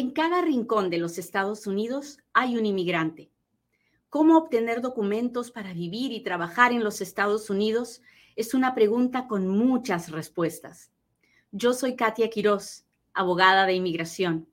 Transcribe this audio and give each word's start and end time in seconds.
En 0.00 0.12
cada 0.12 0.40
rincón 0.40 0.88
de 0.88 0.96
los 0.96 1.18
Estados 1.18 1.66
Unidos 1.66 2.20
hay 2.32 2.56
un 2.56 2.64
inmigrante. 2.64 3.30
¿Cómo 4.08 4.38
obtener 4.38 4.80
documentos 4.80 5.50
para 5.50 5.74
vivir 5.74 6.10
y 6.12 6.22
trabajar 6.22 6.72
en 6.72 6.82
los 6.82 7.02
Estados 7.02 7.50
Unidos? 7.50 8.00
Es 8.34 8.54
una 8.54 8.74
pregunta 8.74 9.28
con 9.28 9.46
muchas 9.46 10.10
respuestas. 10.10 10.90
Yo 11.52 11.74
soy 11.74 11.96
Katia 11.96 12.30
Quiroz, 12.30 12.86
abogada 13.12 13.66
de 13.66 13.74
inmigración, 13.74 14.48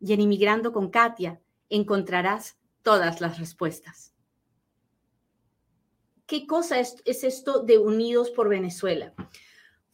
y 0.00 0.12
en 0.12 0.20
Inmigrando 0.20 0.70
con 0.70 0.90
Katia 0.90 1.40
encontrarás 1.70 2.58
todas 2.82 3.22
las 3.22 3.38
respuestas. 3.38 4.12
¿Qué 6.26 6.46
cosa 6.46 6.78
es, 6.78 6.96
es 7.06 7.24
esto 7.24 7.62
de 7.62 7.78
Unidos 7.78 8.28
por 8.28 8.50
Venezuela? 8.50 9.14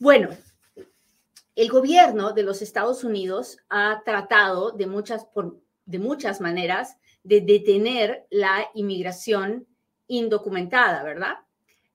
Bueno, 0.01 0.31
el 1.57 1.71
gobierno 1.71 2.33
de 2.33 2.43
los 2.43 2.61
Estados 2.61 3.03
Unidos 3.03 3.59
ha 3.71 4.03
tratado 4.05 4.73
de 4.73 4.87
muchas, 4.87 5.27
de 5.87 5.99
muchas 5.99 6.41
maneras 6.41 6.99
de 7.25 7.41
detener 7.41 8.27
la 8.31 8.69
inmigración 8.75 9.67
indocumentada, 10.07 11.03
¿verdad? 11.03 11.39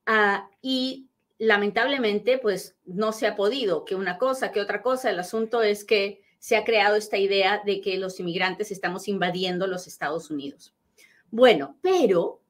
Ah, 0.07 0.49
y 0.61 1.07
lamentablemente, 1.37 2.39
pues 2.39 2.75
no 2.85 3.11
se 3.11 3.27
ha 3.27 3.35
podido, 3.35 3.85
que 3.85 3.95
una 3.95 4.17
cosa, 4.17 4.51
que 4.51 4.61
otra 4.61 4.81
cosa. 4.81 5.11
El 5.11 5.19
asunto 5.19 5.61
es 5.61 5.85
que 5.85 6.21
se 6.39 6.57
ha 6.57 6.65
creado 6.65 6.95
esta 6.95 7.17
idea 7.17 7.61
de 7.63 7.81
que 7.81 7.97
los 7.97 8.19
inmigrantes 8.19 8.71
estamos 8.71 9.07
invadiendo 9.07 9.67
los 9.67 9.85
Estados 9.85 10.31
Unidos. 10.31 10.73
Bueno, 11.29 11.77
pero 11.81 12.41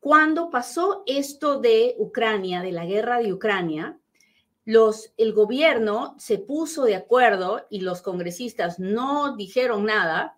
cuando 0.00 0.48
pasó 0.48 1.02
esto 1.06 1.60
de 1.60 1.94
Ucrania, 1.98 2.62
de 2.62 2.72
la 2.72 2.86
guerra 2.86 3.18
de 3.18 3.34
Ucrania, 3.34 3.98
el 5.16 5.32
gobierno 5.32 6.14
se 6.18 6.36
puso 6.38 6.84
de 6.84 6.94
acuerdo 6.94 7.66
y 7.70 7.80
los 7.80 8.02
congresistas 8.02 8.78
no 8.78 9.34
dijeron 9.34 9.86
nada 9.86 10.36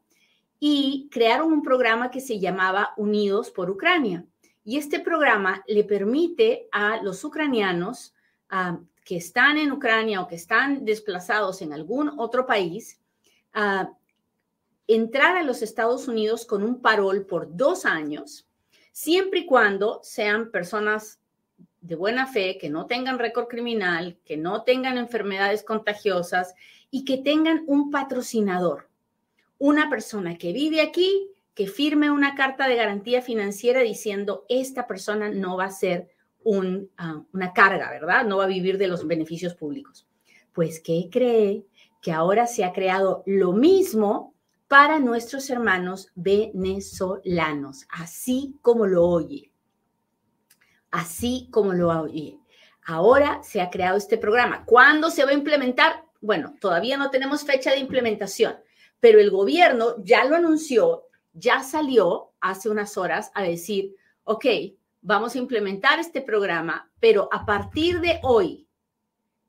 y 0.60 1.08
crearon 1.10 1.52
un 1.52 1.62
programa 1.62 2.12
que 2.12 2.20
se 2.20 2.38
llamaba 2.38 2.90
Unidos 2.96 3.50
por 3.50 3.68
Ucrania. 3.70 4.24
Y 4.62 4.76
este 4.76 5.00
programa 5.00 5.64
le 5.66 5.82
permite 5.82 6.68
a 6.70 7.02
los 7.02 7.24
ucranianos 7.24 8.14
ah, 8.50 8.78
que 9.04 9.16
están 9.16 9.58
en 9.58 9.72
Ucrania 9.72 10.20
o 10.20 10.28
que 10.28 10.36
están 10.36 10.84
desplazados 10.84 11.60
en 11.62 11.72
algún 11.72 12.12
otro 12.16 12.46
país 12.46 13.00
ah, 13.52 13.90
entrar 14.86 15.38
a 15.38 15.42
los 15.42 15.62
Estados 15.62 16.06
Unidos 16.06 16.44
con 16.44 16.62
un 16.62 16.80
parol 16.80 17.26
por 17.26 17.56
dos 17.56 17.84
años, 17.84 18.48
siempre 18.92 19.40
y 19.40 19.46
cuando 19.46 20.00
sean 20.04 20.50
personas 20.50 21.19
de 21.80 21.94
buena 21.94 22.26
fe, 22.26 22.58
que 22.58 22.68
no 22.68 22.86
tengan 22.86 23.18
récord 23.18 23.48
criminal, 23.48 24.18
que 24.24 24.36
no 24.36 24.62
tengan 24.64 24.98
enfermedades 24.98 25.62
contagiosas 25.62 26.54
y 26.90 27.04
que 27.04 27.18
tengan 27.18 27.64
un 27.66 27.90
patrocinador, 27.90 28.88
una 29.58 29.88
persona 29.88 30.36
que 30.36 30.52
vive 30.52 30.82
aquí, 30.82 31.30
que 31.54 31.66
firme 31.66 32.10
una 32.10 32.34
carta 32.34 32.68
de 32.68 32.76
garantía 32.76 33.22
financiera 33.22 33.80
diciendo 33.80 34.44
esta 34.48 34.86
persona 34.86 35.30
no 35.30 35.56
va 35.56 35.66
a 35.66 35.70
ser 35.70 36.08
ah, 36.96 37.22
una 37.32 37.52
carga, 37.52 37.90
¿verdad? 37.90 38.24
No 38.24 38.38
va 38.38 38.44
a 38.44 38.48
vivir 38.48 38.78
de 38.78 38.88
los 38.88 39.06
beneficios 39.06 39.54
públicos. 39.54 40.06
Pues, 40.52 40.80
¿qué 40.80 41.08
cree? 41.10 41.64
Que 42.02 42.12
ahora 42.12 42.46
se 42.46 42.64
ha 42.64 42.72
creado 42.72 43.22
lo 43.26 43.52
mismo 43.52 44.34
para 44.68 45.00
nuestros 45.00 45.50
hermanos 45.50 46.10
venezolanos, 46.14 47.86
así 47.90 48.56
como 48.62 48.86
lo 48.86 49.04
oye 49.04 49.49
así 50.90 51.48
como 51.50 51.72
lo 51.72 51.88
oye. 51.88 52.38
Ahora 52.84 53.42
se 53.42 53.60
ha 53.60 53.70
creado 53.70 53.96
este 53.96 54.18
programa. 54.18 54.64
¿Cuándo 54.64 55.10
se 55.10 55.24
va 55.24 55.30
a 55.30 55.34
implementar? 55.34 56.04
Bueno, 56.20 56.54
todavía 56.60 56.96
no 56.96 57.10
tenemos 57.10 57.44
fecha 57.44 57.70
de 57.70 57.78
implementación, 57.78 58.56
pero 58.98 59.20
el 59.20 59.30
gobierno 59.30 59.94
ya 59.98 60.24
lo 60.24 60.36
anunció, 60.36 61.04
ya 61.32 61.62
salió 61.62 62.32
hace 62.40 62.68
unas 62.68 62.96
horas 62.96 63.30
a 63.34 63.42
decir, 63.42 63.94
ok, 64.24 64.44
vamos 65.02 65.34
a 65.34 65.38
implementar 65.38 65.98
este 65.98 66.20
programa, 66.20 66.90
pero 67.00 67.28
a 67.32 67.46
partir 67.46 68.00
de 68.00 68.18
hoy, 68.22 68.66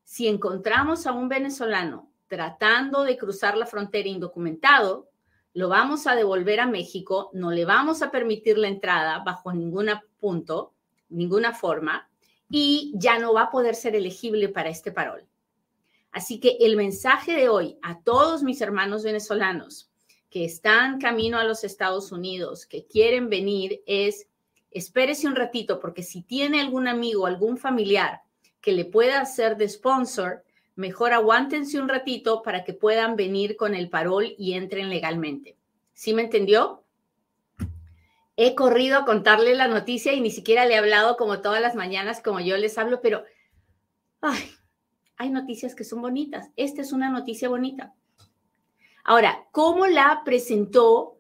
si 0.03 0.27
encontramos 0.27 1.07
a 1.07 1.11
un 1.11 1.27
venezolano 1.27 2.11
tratando 2.27 3.03
de 3.03 3.17
cruzar 3.17 3.57
la 3.57 3.66
frontera 3.66 4.07
indocumentado, 4.07 5.09
lo 5.53 5.67
vamos 5.67 6.07
a 6.07 6.16
devolver 6.16 6.61
a 6.61 6.67
México, 6.67 7.29
no 7.33 7.51
le 7.51 7.66
vamos 7.66 8.01
a 8.01 8.11
permitir 8.11 8.57
la 8.57 8.69
entrada 8.69 9.21
bajo 9.25 9.51
ningún 9.51 9.89
punto 10.19 10.73
ninguna 11.11 11.53
forma 11.53 12.09
y 12.49 12.91
ya 12.95 13.19
no 13.19 13.33
va 13.33 13.44
a 13.44 13.51
poder 13.51 13.75
ser 13.75 13.95
elegible 13.95 14.49
para 14.49 14.69
este 14.69 14.91
parol. 14.91 15.25
Así 16.11 16.39
que 16.39 16.57
el 16.59 16.75
mensaje 16.75 17.33
de 17.33 17.47
hoy 17.47 17.77
a 17.81 18.01
todos 18.01 18.44
mis 18.44 18.59
hermanos 18.61 19.03
venezolanos 19.03 19.89
que 20.29 20.45
están 20.45 20.99
camino 20.99 21.38
a 21.38 21.44
los 21.44 21.63
Estados 21.63 22.11
Unidos, 22.11 22.66
que 22.66 22.85
quieren 22.85 23.29
venir, 23.29 23.81
es 23.85 24.27
espérese 24.72 25.27
un 25.27 25.35
ratito, 25.35 25.79
porque 25.79 26.03
si 26.03 26.22
tiene 26.22 26.61
algún 26.61 26.88
amigo, 26.88 27.25
algún 27.25 27.57
familiar 27.57 28.22
que 28.61 28.72
le 28.72 28.85
pueda 28.85 29.19
hacer 29.19 29.57
de 29.57 29.67
sponsor, 29.67 30.43
mejor 30.75 31.11
aguántense 31.13 31.79
un 31.79 31.89
ratito 31.89 32.41
para 32.41 32.63
que 32.63 32.73
puedan 32.73 33.16
venir 33.16 33.57
con 33.57 33.75
el 33.75 33.89
parol 33.89 34.33
y 34.38 34.53
entren 34.53 34.89
legalmente. 34.89 35.57
¿Sí 35.93 36.13
me 36.13 36.23
entendió? 36.23 36.80
He 38.35 38.55
corrido 38.55 38.97
a 38.97 39.05
contarle 39.05 39.55
la 39.55 39.67
noticia 39.67 40.13
y 40.13 40.21
ni 40.21 40.31
siquiera 40.31 40.65
le 40.65 40.73
he 40.73 40.77
hablado 40.77 41.17
como 41.17 41.41
todas 41.41 41.61
las 41.61 41.75
mañanas, 41.75 42.21
como 42.21 42.39
yo 42.39 42.57
les 42.57 42.77
hablo, 42.77 43.01
pero 43.01 43.23
ay, 44.21 44.51
hay 45.17 45.29
noticias 45.29 45.75
que 45.75 45.83
son 45.83 46.01
bonitas. 46.01 46.49
Esta 46.55 46.81
es 46.81 46.93
una 46.93 47.09
noticia 47.09 47.49
bonita. 47.49 47.93
Ahora, 49.03 49.45
¿cómo 49.51 49.87
la 49.87 50.21
presentó? 50.23 51.17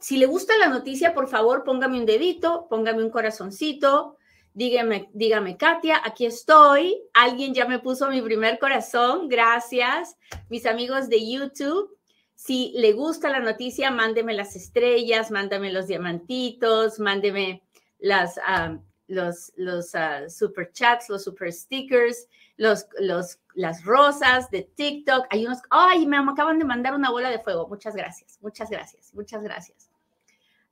Si 0.00 0.16
le 0.16 0.26
gusta 0.26 0.58
la 0.58 0.68
noticia, 0.68 1.14
por 1.14 1.28
favor, 1.28 1.64
póngame 1.64 1.98
un 1.98 2.06
dedito, 2.06 2.66
póngame 2.68 3.04
un 3.04 3.10
corazoncito, 3.10 4.16
dígame, 4.52 5.08
dígame, 5.12 5.56
Katia, 5.56 6.00
aquí 6.04 6.26
estoy. 6.26 7.00
Alguien 7.14 7.54
ya 7.54 7.66
me 7.66 7.78
puso 7.78 8.08
mi 8.10 8.20
primer 8.20 8.58
corazón, 8.58 9.28
gracias. 9.28 10.16
Mis 10.48 10.66
amigos 10.66 11.08
de 11.08 11.30
YouTube, 11.30 11.96
si 12.40 12.72
le 12.74 12.94
gusta 12.94 13.28
la 13.28 13.40
noticia, 13.40 13.90
mándeme 13.90 14.32
las 14.32 14.56
estrellas, 14.56 15.30
mándame 15.30 15.70
los 15.70 15.88
diamantitos, 15.88 16.98
mándeme 16.98 17.62
las, 17.98 18.40
ah, 18.46 18.78
los, 19.08 19.52
los 19.56 19.92
uh, 19.92 20.26
super 20.30 20.72
chats, 20.72 21.10
los 21.10 21.22
super 21.24 21.52
stickers, 21.52 22.28
los, 22.56 22.86
los, 22.98 23.38
las 23.52 23.84
rosas 23.84 24.50
de 24.50 24.62
TikTok. 24.62 25.26
Hay 25.28 25.44
unos, 25.44 25.58
ay, 25.68 26.06
me 26.06 26.16
acaban 26.16 26.58
de 26.58 26.64
mandar 26.64 26.94
una 26.94 27.10
bola 27.10 27.28
de 27.28 27.40
fuego. 27.40 27.68
Muchas 27.68 27.94
gracias, 27.94 28.38
muchas 28.40 28.70
gracias, 28.70 29.12
muchas 29.12 29.42
gracias. 29.42 29.90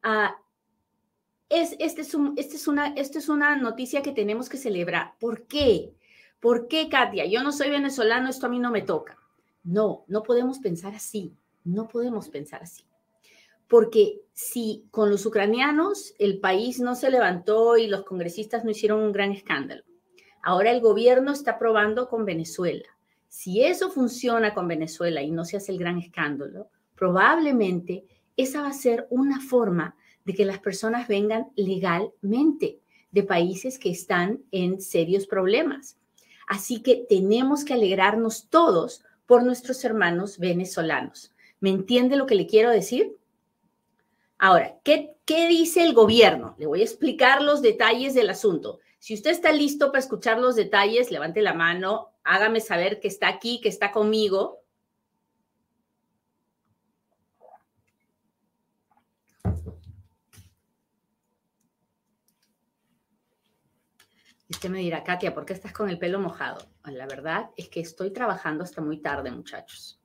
Ah, 0.02 0.38
es, 1.50 1.76
este, 1.78 2.00
es 2.00 2.14
este, 2.36 2.56
es 2.56 2.66
una, 2.66 2.94
es 2.94 3.28
una 3.28 3.56
noticia 3.56 4.00
que 4.00 4.12
tenemos 4.12 4.48
que 4.48 4.56
celebrar. 4.56 5.18
¿Por 5.20 5.46
qué? 5.46 5.92
¿Por 6.40 6.66
qué, 6.66 6.88
Katia? 6.88 7.26
Yo 7.26 7.42
no 7.42 7.52
soy 7.52 7.68
venezolano, 7.68 8.30
esto 8.30 8.46
a 8.46 8.48
mí 8.48 8.58
no 8.58 8.70
me 8.70 8.80
toca. 8.80 9.18
No, 9.64 10.06
no 10.08 10.22
podemos 10.22 10.60
pensar 10.60 10.94
así. 10.94 11.36
No 11.68 11.86
podemos 11.86 12.30
pensar 12.30 12.62
así. 12.62 12.84
Porque 13.68 14.22
si 14.32 14.86
con 14.90 15.10
los 15.10 15.26
ucranianos 15.26 16.14
el 16.18 16.40
país 16.40 16.80
no 16.80 16.94
se 16.94 17.10
levantó 17.10 17.76
y 17.76 17.86
los 17.86 18.04
congresistas 18.04 18.64
no 18.64 18.70
hicieron 18.70 19.02
un 19.02 19.12
gran 19.12 19.32
escándalo, 19.32 19.82
ahora 20.42 20.70
el 20.70 20.80
gobierno 20.80 21.30
está 21.32 21.58
probando 21.58 22.08
con 22.08 22.24
Venezuela. 22.24 22.88
Si 23.28 23.62
eso 23.62 23.90
funciona 23.90 24.54
con 24.54 24.66
Venezuela 24.66 25.20
y 25.20 25.30
no 25.30 25.44
se 25.44 25.58
hace 25.58 25.72
el 25.72 25.78
gran 25.78 25.98
escándalo, 25.98 26.70
probablemente 26.96 28.06
esa 28.38 28.62
va 28.62 28.68
a 28.68 28.72
ser 28.72 29.06
una 29.10 29.38
forma 29.40 29.94
de 30.24 30.32
que 30.32 30.46
las 30.46 30.60
personas 30.60 31.06
vengan 31.06 31.48
legalmente 31.54 32.80
de 33.10 33.22
países 33.24 33.78
que 33.78 33.90
están 33.90 34.40
en 34.52 34.80
serios 34.80 35.26
problemas. 35.26 35.98
Así 36.46 36.82
que 36.82 37.04
tenemos 37.06 37.62
que 37.66 37.74
alegrarnos 37.74 38.48
todos 38.48 39.04
por 39.26 39.42
nuestros 39.42 39.84
hermanos 39.84 40.38
venezolanos. 40.38 41.34
¿Me 41.60 41.70
entiende 41.70 42.16
lo 42.16 42.26
que 42.26 42.34
le 42.34 42.46
quiero 42.46 42.70
decir? 42.70 43.16
Ahora, 44.38 44.78
¿qué, 44.84 45.16
¿qué 45.25 45.49
dice 45.49 45.82
el 45.82 45.94
gobierno? 45.94 46.55
Le 46.58 46.66
voy 46.66 46.81
a 46.81 46.84
explicar 46.84 47.43
los 47.43 47.60
detalles 47.60 48.14
del 48.14 48.31
asunto. 48.31 48.78
Si 49.00 49.14
usted 49.14 49.31
está 49.31 49.52
listo 49.52 49.88
para 49.88 49.99
escuchar 49.99 50.38
los 50.38 50.55
detalles, 50.55 51.10
levante 51.10 51.43
la 51.43 51.55
mano, 51.55 52.12
hágame 52.22 52.60
saber 52.60 53.00
que 53.00 53.08
está 53.08 53.28
aquí, 53.28 53.60
que 53.60 53.69
está 53.69 53.90
conmigo. 53.90 54.62
Usted 64.50 64.70
me 64.70 64.78
dirá, 64.78 65.05
Katia, 65.05 65.34
¿por 65.34 65.44
qué 65.44 65.52
estás 65.52 65.72
con 65.72 65.90
el 65.90 65.99
pelo 65.99 66.20
mojado? 66.20 66.64
La 66.84 67.06
verdad 67.06 67.50
es 67.56 67.69
que 67.69 67.81
estoy 67.81 68.12
trabajando 68.12 68.64
hasta 68.64 68.81
muy 68.81 69.02
tarde, 69.02 69.31
muchachos 69.31 69.97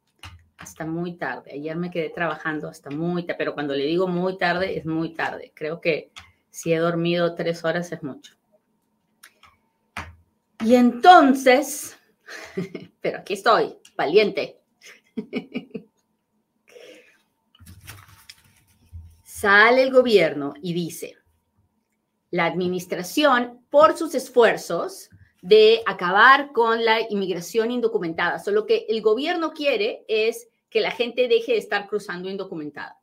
hasta 0.64 0.86
muy 0.86 1.18
tarde. 1.18 1.52
Ayer 1.54 1.76
me 1.76 1.92
quedé 1.92 2.10
trabajando 2.10 2.68
hasta 2.70 2.90
muy 2.90 3.24
tarde, 3.24 3.38
pero 3.38 3.54
cuando 3.54 3.74
le 3.76 3.86
digo 3.86 4.08
muy 4.08 4.38
tarde, 4.38 4.78
es 4.78 4.86
muy 4.86 5.14
tarde. 5.14 5.52
Creo 5.54 5.82
que 5.82 6.12
si 6.50 6.74
he 6.74 6.78
dormido 6.78 7.36
tres 7.36 7.64
horas 7.64 7.92
es 7.92 8.02
mucho. 8.02 8.34
Y 10.64 10.76
entonces, 10.76 11.98
pero 13.02 13.20
aquí 13.20 13.34
estoy, 13.34 13.78
valiente. 13.98 14.62
sale 19.26 19.84
el 19.84 19.92
gobierno 19.92 20.54
y 20.62 20.72
dice, 20.72 21.18
la 22.32 22.46
administración, 22.46 23.60
por 23.70 23.98
sus 23.98 24.16
esfuerzos 24.16 25.10
de 25.42 25.82
acabar 25.86 26.54
con 26.54 26.86
la 26.86 27.02
inmigración 27.10 27.70
indocumentada, 27.70 28.40
solo 28.40 28.66
que 28.66 28.86
el 28.88 29.02
gobierno 29.02 29.52
quiere 29.52 30.06
es 30.08 30.48
que 30.74 30.82
la 30.82 30.90
gente 30.90 31.28
deje 31.28 31.52
de 31.52 31.60
estar 31.60 31.88
cruzando 31.88 32.32
indocumentada. 32.32 33.00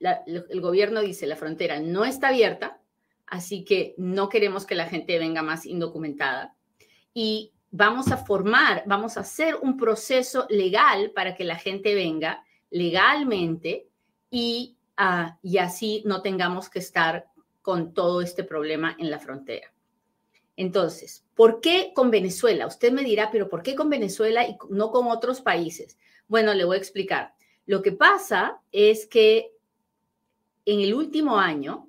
el 0.00 0.60
gobierno 0.60 1.00
dice, 1.00 1.28
la 1.28 1.36
frontera 1.36 1.78
no 1.78 2.04
está 2.04 2.28
abierta, 2.28 2.80
así 3.24 3.64
que 3.64 3.94
no 3.96 4.28
queremos 4.28 4.66
que 4.66 4.74
la 4.74 4.86
gente 4.86 5.16
venga 5.20 5.42
más 5.42 5.64
indocumentada. 5.64 6.56
Y 7.14 7.52
vamos 7.70 8.10
a 8.10 8.16
formar, 8.16 8.82
vamos 8.86 9.16
a 9.16 9.20
hacer 9.20 9.54
un 9.62 9.76
proceso 9.76 10.48
legal 10.50 11.12
para 11.12 11.36
que 11.36 11.44
la 11.44 11.56
gente 11.56 11.94
venga 11.94 12.44
legalmente 12.68 13.88
y, 14.28 14.76
ah, 14.96 15.38
y 15.40 15.58
así 15.58 16.02
no 16.04 16.20
tengamos 16.20 16.68
que 16.68 16.80
estar 16.80 17.26
con 17.62 17.94
todo 17.94 18.22
este 18.22 18.42
problema 18.42 18.96
en 18.98 19.08
la 19.08 19.20
frontera. 19.20 19.72
Entonces, 20.56 21.24
¿por 21.34 21.60
qué 21.60 21.92
con 21.94 22.10
Venezuela? 22.10 22.66
Usted 22.66 22.92
me 22.92 23.04
dirá, 23.04 23.30
pero 23.30 23.48
¿por 23.48 23.62
qué 23.62 23.74
con 23.74 23.90
Venezuela 23.90 24.46
y 24.46 24.56
no 24.70 24.90
con 24.90 25.08
otros 25.08 25.40
países? 25.42 25.98
Bueno, 26.28 26.54
le 26.54 26.64
voy 26.64 26.76
a 26.76 26.80
explicar. 26.80 27.34
Lo 27.66 27.82
que 27.82 27.92
pasa 27.92 28.60
es 28.72 29.06
que 29.06 29.52
en 30.64 30.80
el 30.80 30.94
último 30.94 31.38
año, 31.38 31.88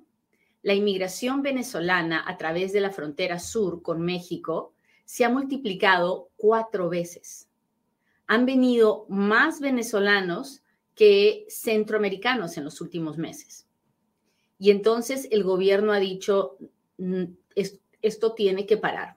la 0.62 0.74
inmigración 0.74 1.42
venezolana 1.42 2.24
a 2.26 2.36
través 2.36 2.72
de 2.72 2.80
la 2.80 2.90
frontera 2.90 3.38
sur 3.38 3.82
con 3.82 4.02
México 4.02 4.74
se 5.04 5.24
ha 5.24 5.30
multiplicado 5.30 6.30
cuatro 6.36 6.88
veces. 6.88 7.48
Han 8.26 8.44
venido 8.44 9.06
más 9.08 9.60
venezolanos 9.60 10.62
que 10.94 11.46
centroamericanos 11.48 12.58
en 12.58 12.64
los 12.64 12.80
últimos 12.80 13.16
meses. 13.16 13.66
Y 14.58 14.70
entonces 14.70 15.28
el 15.30 15.44
gobierno 15.44 15.92
ha 15.92 16.00
dicho, 16.00 16.58
mm, 16.98 17.24
esto 18.02 18.34
tiene 18.34 18.66
que 18.66 18.76
parar. 18.76 19.16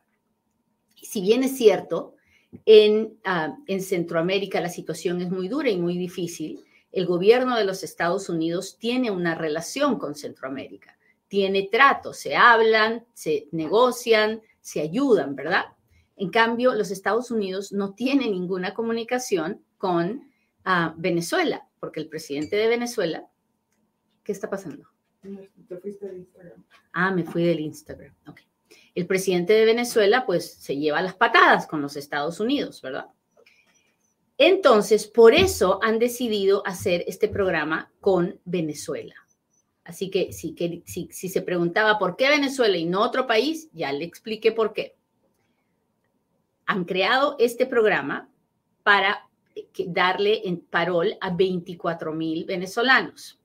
Si 0.96 1.22
bien 1.22 1.44
es 1.44 1.58
cierto, 1.58 2.16
en, 2.66 3.18
ah, 3.24 3.58
en 3.68 3.82
Centroamérica 3.82 4.62
la 4.62 4.70
situación 4.70 5.22
es 5.22 5.30
muy 5.30 5.48
dura 5.48 5.70
y 5.70 5.78
muy 5.78 5.98
difícil, 5.98 6.64
el 6.92 7.06
gobierno 7.06 7.58
de 7.58 7.64
los 7.64 7.84
Estados 7.84 8.30
Unidos 8.30 8.78
tiene 8.78 9.12
una 9.12 9.36
relación 9.36 9.98
con 9.98 10.16
Centroamérica, 10.16 10.98
tiene 11.28 11.70
trato, 11.72 12.14
se 12.14 12.36
hablan, 12.36 13.06
se 13.14 13.48
negocian, 13.52 14.42
se 14.60 14.82
ayudan, 14.82 15.36
¿verdad? 15.36 15.66
En 16.18 16.30
cambio, 16.30 16.74
los 16.74 16.92
Estados 16.92 17.32
Unidos 17.32 17.72
no 17.72 17.94
tienen 17.94 18.32
ninguna 18.32 18.74
comunicación 18.74 19.64
con 19.78 20.30
ah, 20.66 20.94
Venezuela, 20.98 21.68
porque 21.80 22.02
el 22.02 22.10
presidente 22.10 22.58
de 22.58 22.68
Venezuela, 22.68 23.28
¿qué 24.24 24.34
está 24.34 24.50
pasando? 24.50 24.88
Te 25.68 25.78
fuiste 25.78 26.08
del 26.08 26.18
Instagram. 26.18 26.64
Ah, 26.94 27.12
me 27.12 27.24
fui 27.24 27.44
del 27.44 27.60
Instagram. 27.62 28.14
Ok. 28.28 28.42
El 28.94 29.08
presidente 29.08 29.54
de 29.54 29.66
Venezuela, 29.66 30.26
pues, 30.26 30.54
se 30.54 30.78
lleva 30.78 31.02
las 31.02 31.16
patadas 31.16 31.68
con 31.68 31.82
los 31.82 31.96
Estados 31.96 32.40
Unidos, 32.40 32.82
¿verdad? 32.82 33.08
Entonces, 34.38 35.08
por 35.08 35.34
eso 35.34 35.80
han 35.84 36.00
decidido 36.00 36.66
hacer 36.66 37.04
este 37.08 37.28
programa 37.28 37.92
con 38.00 38.40
Venezuela. 38.44 39.14
Así 39.84 40.10
que 40.10 40.32
si, 40.32 40.56
si, 40.86 41.30
se 41.30 41.42
preguntaba 41.42 42.00
por 42.00 42.16
qué 42.16 42.30
Venezuela 42.30 42.78
y 42.78 42.86
no 42.86 43.02
otro 43.02 43.28
país, 43.28 43.70
ya 43.74 43.92
le 43.92 44.06
expliqué 44.06 44.52
por 44.52 44.74
qué 44.74 44.96
han 46.66 46.86
creado 46.86 47.36
este 47.40 47.66
programa 47.66 48.30
para 48.84 49.30
darle 49.88 50.48
en 50.48 50.62
parol 50.62 51.18
a 51.20 51.36
24 51.36 52.14
mil 52.14 52.46
venezolanos. 52.46 53.40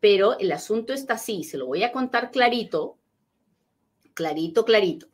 Pero 0.00 0.38
el 0.38 0.52
asunto 0.52 0.92
está 0.92 1.14
así, 1.14 1.44
se 1.44 1.58
lo 1.58 1.66
voy 1.66 1.82
a 1.82 1.92
contar 1.92 2.30
clarito, 2.30 2.96
clarito, 4.16 4.64
clarito. 4.64 5.06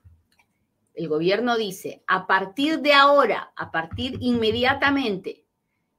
El 0.94 1.08
gobierno 1.08 1.58
dice, 1.58 2.02
a 2.06 2.26
partir 2.26 2.80
de 2.80 2.94
ahora, 2.94 3.52
a 3.56 3.70
partir 3.70 4.16
inmediatamente, 4.20 5.44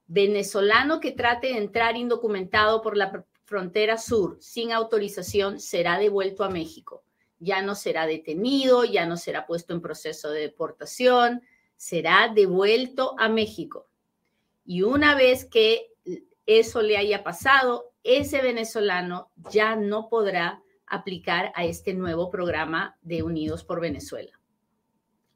venezolano 0.07 0.99
que 0.99 1.11
trate 1.11 1.47
de 1.49 1.57
entrar 1.57 1.97
indocumentado 1.97 2.81
por 2.81 2.97
la 2.97 3.23
frontera 3.45 3.99
sur 3.99 4.37
sin 4.41 4.71
autorización 4.71 5.59
será 5.59 5.99
devuelto 5.99 6.43
a 6.43 6.49
México 6.49 7.03
ya 7.43 7.61
no 7.61 7.75
será 7.75 8.07
detenido, 8.07 8.85
ya 8.85 9.05
no 9.05 9.17
será 9.17 9.45
puesto 9.45 9.73
en 9.73 9.81
proceso 9.81 10.31
de 10.31 10.41
deportación, 10.41 11.43
será 11.75 12.31
devuelto 12.33 13.15
a 13.19 13.27
México. 13.27 13.89
Y 14.65 14.83
una 14.83 15.13
vez 15.15 15.45
que 15.45 15.91
eso 16.45 16.81
le 16.81 16.97
haya 16.97 17.23
pasado, 17.23 17.91
ese 18.03 18.41
venezolano 18.41 19.31
ya 19.51 19.75
no 19.75 20.07
podrá 20.09 20.63
aplicar 20.87 21.51
a 21.55 21.65
este 21.65 21.93
nuevo 21.93 22.29
programa 22.29 22.97
de 23.01 23.23
Unidos 23.23 23.63
por 23.63 23.79
Venezuela. 23.79 24.39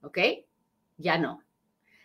¿Ok? 0.01 0.19
Ya 0.97 1.17
no. 1.17 1.43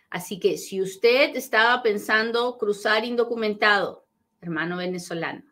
Así 0.09 0.39
que 0.39 0.57
si 0.57 0.81
usted 0.81 1.35
estaba 1.35 1.81
pensando 1.81 2.57
cruzar 2.57 3.05
indocumentado, 3.05 4.05
hermano 4.41 4.77
venezolano, 4.77 5.43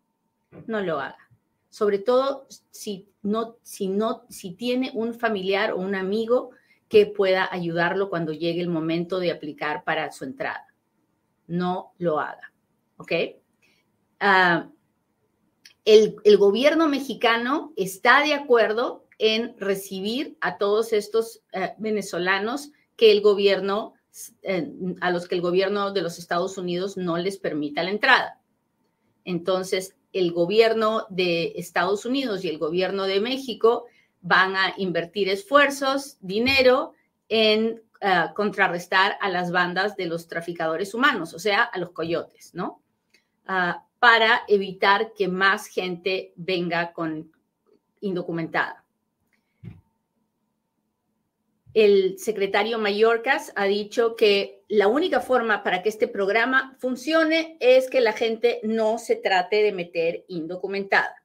no 0.68 0.82
lo 0.82 1.00
haga 1.00 1.32
sobre 1.72 2.00
todo 2.00 2.48
si 2.70 3.08
no, 3.24 3.56
si 3.64 3.88
no, 3.88 4.26
si 4.30 4.52
tiene 4.52 4.92
un 4.94 5.14
familiar 5.14 5.72
o 5.72 5.78
un 5.78 5.96
amigo 5.96 6.52
que 6.90 7.06
pueda 7.06 7.48
ayudarlo 7.50 8.10
cuando 8.10 8.34
llegue 8.34 8.60
el 8.62 8.68
momento 8.68 9.20
de 9.20 9.32
aplicar 9.32 9.86
para 9.86 10.12
su 10.12 10.26
entrada. 10.26 10.68
No 11.48 11.94
lo 11.98 12.20
haga, 12.20 12.52
¿ok? 12.98 13.12
Ah, 14.20 14.70
el, 15.86 16.38
gobierno 16.38 16.88
mexicano 16.88 17.74
está 17.76 18.22
de 18.22 18.34
acuerdo 18.34 19.06
en 19.18 19.56
recibir 19.60 20.38
a 20.42 20.58
todos 20.58 20.94
estos 20.94 21.42
eh, 21.54 21.74
venezolanos 21.78 22.72
que 22.96 23.12
el 23.12 23.22
gobierno, 23.22 23.94
eh, 24.44 24.72
a 25.00 25.12
los 25.12 25.28
que 25.28 25.36
el 25.36 25.42
gobierno 25.42 25.92
de 25.92 26.02
los 26.02 26.20
Estados 26.20 26.58
Unidos 26.58 26.98
no 26.98 27.18
les 27.18 27.38
permita 27.38 27.84
la 27.84 27.92
entrada. 27.92 28.40
Entonces, 29.26 29.96
el 30.14 30.32
gobierno 30.32 31.06
de 31.10 31.54
Estados 31.56 32.06
Unidos 32.06 32.44
y 32.44 32.50
el 32.50 32.58
gobierno 32.58 33.06
de 33.06 33.22
México 33.22 33.86
van 34.22 34.56
a 34.56 34.74
invertir 34.78 35.30
esfuerzos, 35.30 36.18
dinero 36.20 36.94
en 37.30 37.82
eh, 38.02 38.26
contrarrestar 38.36 39.18
a 39.22 39.30
las 39.30 39.52
bandas 39.52 39.96
de 39.96 40.06
los 40.06 40.28
traficadores 40.28 40.94
humanos, 40.94 41.34
o 41.34 41.40
sea, 41.40 41.64
a 41.64 41.80
los 41.80 41.92
coyotes, 41.92 42.54
¿no? 42.54 42.82
Ah, 43.46 43.86
para 44.02 44.42
evitar 44.50 45.14
que 45.14 45.30
más 45.30 45.68
gente 45.68 46.34
venga 46.36 46.92
con 46.92 47.32
indocumentada 48.02 48.82
el 51.74 52.20
secretario 52.20 52.78
Mallorcas 52.80 53.54
ha 53.56 53.66
dicho 53.66 54.16
que 54.16 54.64
la 54.68 54.88
única 54.88 55.22
forma 55.22 55.64
para 55.64 55.82
que 55.82 55.90
este 55.90 56.08
programa 56.08 56.76
funcione 56.80 57.58
es 57.60 57.90
que 57.90 58.02
la 58.02 58.14
gente 58.14 58.60
no 58.64 58.98
se 58.98 59.16
trate 59.16 59.64
de 59.64 59.72
meter 59.72 60.26
indocumentada. 60.28 61.24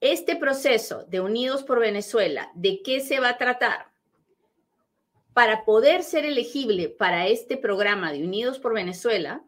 Este 0.00 0.36
proceso 0.36 1.04
de 1.04 1.20
Unidos 1.20 1.62
por 1.62 1.80
Venezuela, 1.80 2.50
¿de 2.54 2.82
qué 2.82 3.00
se 3.00 3.20
va 3.20 3.30
a 3.30 3.38
tratar? 3.38 3.86
Para 5.32 5.64
poder 5.64 6.02
ser 6.02 6.24
elegible 6.24 6.88
para 6.88 7.26
este 7.26 7.56
programa 7.56 8.12
de 8.12 8.22
Unidos 8.22 8.58
por 8.58 8.74
Venezuela, 8.74 9.42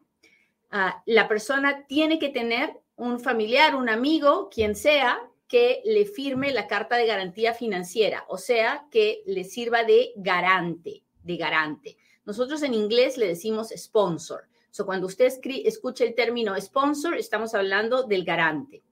ah, 0.74 1.02
la 1.06 1.28
persona 1.28 1.86
tiene 1.86 2.18
que 2.18 2.28
tener 2.28 2.78
un 2.96 3.20
familiar, 3.20 3.74
un 3.74 3.88
amigo, 3.88 4.48
quien 4.50 4.74
sea, 4.74 5.18
que 5.48 5.82
le 5.84 6.04
firme 6.04 6.52
la 6.52 6.66
carta 6.66 6.96
de 6.96 7.06
garantía 7.06 7.54
financiera, 7.54 8.24
o 8.28 8.38
sea, 8.38 8.86
que 8.90 9.22
le 9.26 9.44
sirva 9.44 9.84
de 9.84 10.12
garante, 10.16 11.04
de 11.22 11.36
garante. 11.36 11.96
Nosotros 12.24 12.62
en 12.62 12.74
inglés 12.74 13.16
le 13.16 13.28
decimos 13.28 13.68
sponsor. 13.76 14.48
So, 14.70 14.84
cuando 14.84 15.06
usted 15.06 15.32
escuche 15.64 16.04
el 16.04 16.16
término 16.16 16.60
sponsor, 16.60 17.16
estamos 17.16 17.54
hablando 17.54 18.02
del 18.02 18.24
garante. 18.24 18.82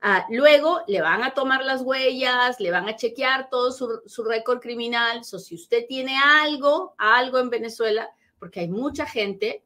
Ah, 0.00 0.26
luego 0.30 0.80
le 0.88 1.00
van 1.00 1.22
a 1.22 1.34
tomar 1.34 1.64
las 1.64 1.82
huellas, 1.82 2.58
le 2.58 2.72
van 2.72 2.88
a 2.88 2.96
chequear 2.96 3.48
todo 3.48 3.70
su, 3.70 4.02
su 4.06 4.24
récord 4.24 4.58
criminal. 4.58 5.24
So, 5.24 5.38
si 5.38 5.54
usted 5.54 5.86
tiene 5.86 6.16
algo, 6.18 6.96
algo 6.98 7.38
en 7.38 7.50
Venezuela, 7.50 8.10
porque 8.40 8.58
hay 8.60 8.68
mucha 8.68 9.06
gente 9.06 9.62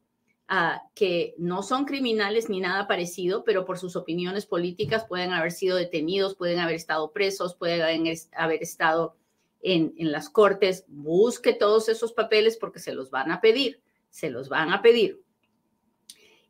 que 0.95 1.35
no 1.37 1.61
son 1.61 1.85
criminales 1.85 2.49
ni 2.49 2.61
nada 2.61 2.87
parecido, 2.87 3.43
pero 3.43 3.65
por 3.65 3.77
sus 3.77 3.95
opiniones 3.95 4.45
políticas 4.45 5.05
pueden 5.05 5.33
haber 5.33 5.51
sido 5.51 5.75
detenidos, 5.75 6.35
pueden 6.35 6.59
haber 6.59 6.75
estado 6.75 7.11
presos, 7.11 7.55
pueden 7.55 8.07
haber 8.33 8.63
estado 8.63 9.15
en, 9.61 9.93
en 9.97 10.11
las 10.11 10.29
cortes. 10.29 10.85
Busque 10.87 11.53
todos 11.53 11.89
esos 11.89 12.13
papeles 12.13 12.57
porque 12.57 12.79
se 12.79 12.93
los 12.93 13.11
van 13.11 13.31
a 13.31 13.41
pedir, 13.41 13.81
se 14.09 14.29
los 14.29 14.47
van 14.47 14.71
a 14.71 14.81
pedir. 14.81 15.21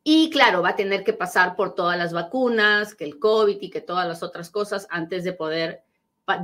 Y 0.09 0.29
claro, 0.29 0.61
va 0.61 0.69
a 0.69 0.75
tener 0.77 1.03
que 1.03 1.11
pasar 1.11 1.57
por 1.57 1.75
todas 1.75 1.97
las 1.97 2.13
vacunas, 2.13 2.95
que 2.95 3.03
el 3.03 3.19
COVID 3.19 3.57
y 3.59 3.69
que 3.69 3.81
todas 3.81 4.07
las 4.07 4.23
otras 4.23 4.49
cosas 4.49 4.87
antes 4.89 5.25
de 5.25 5.33
poder, 5.33 5.83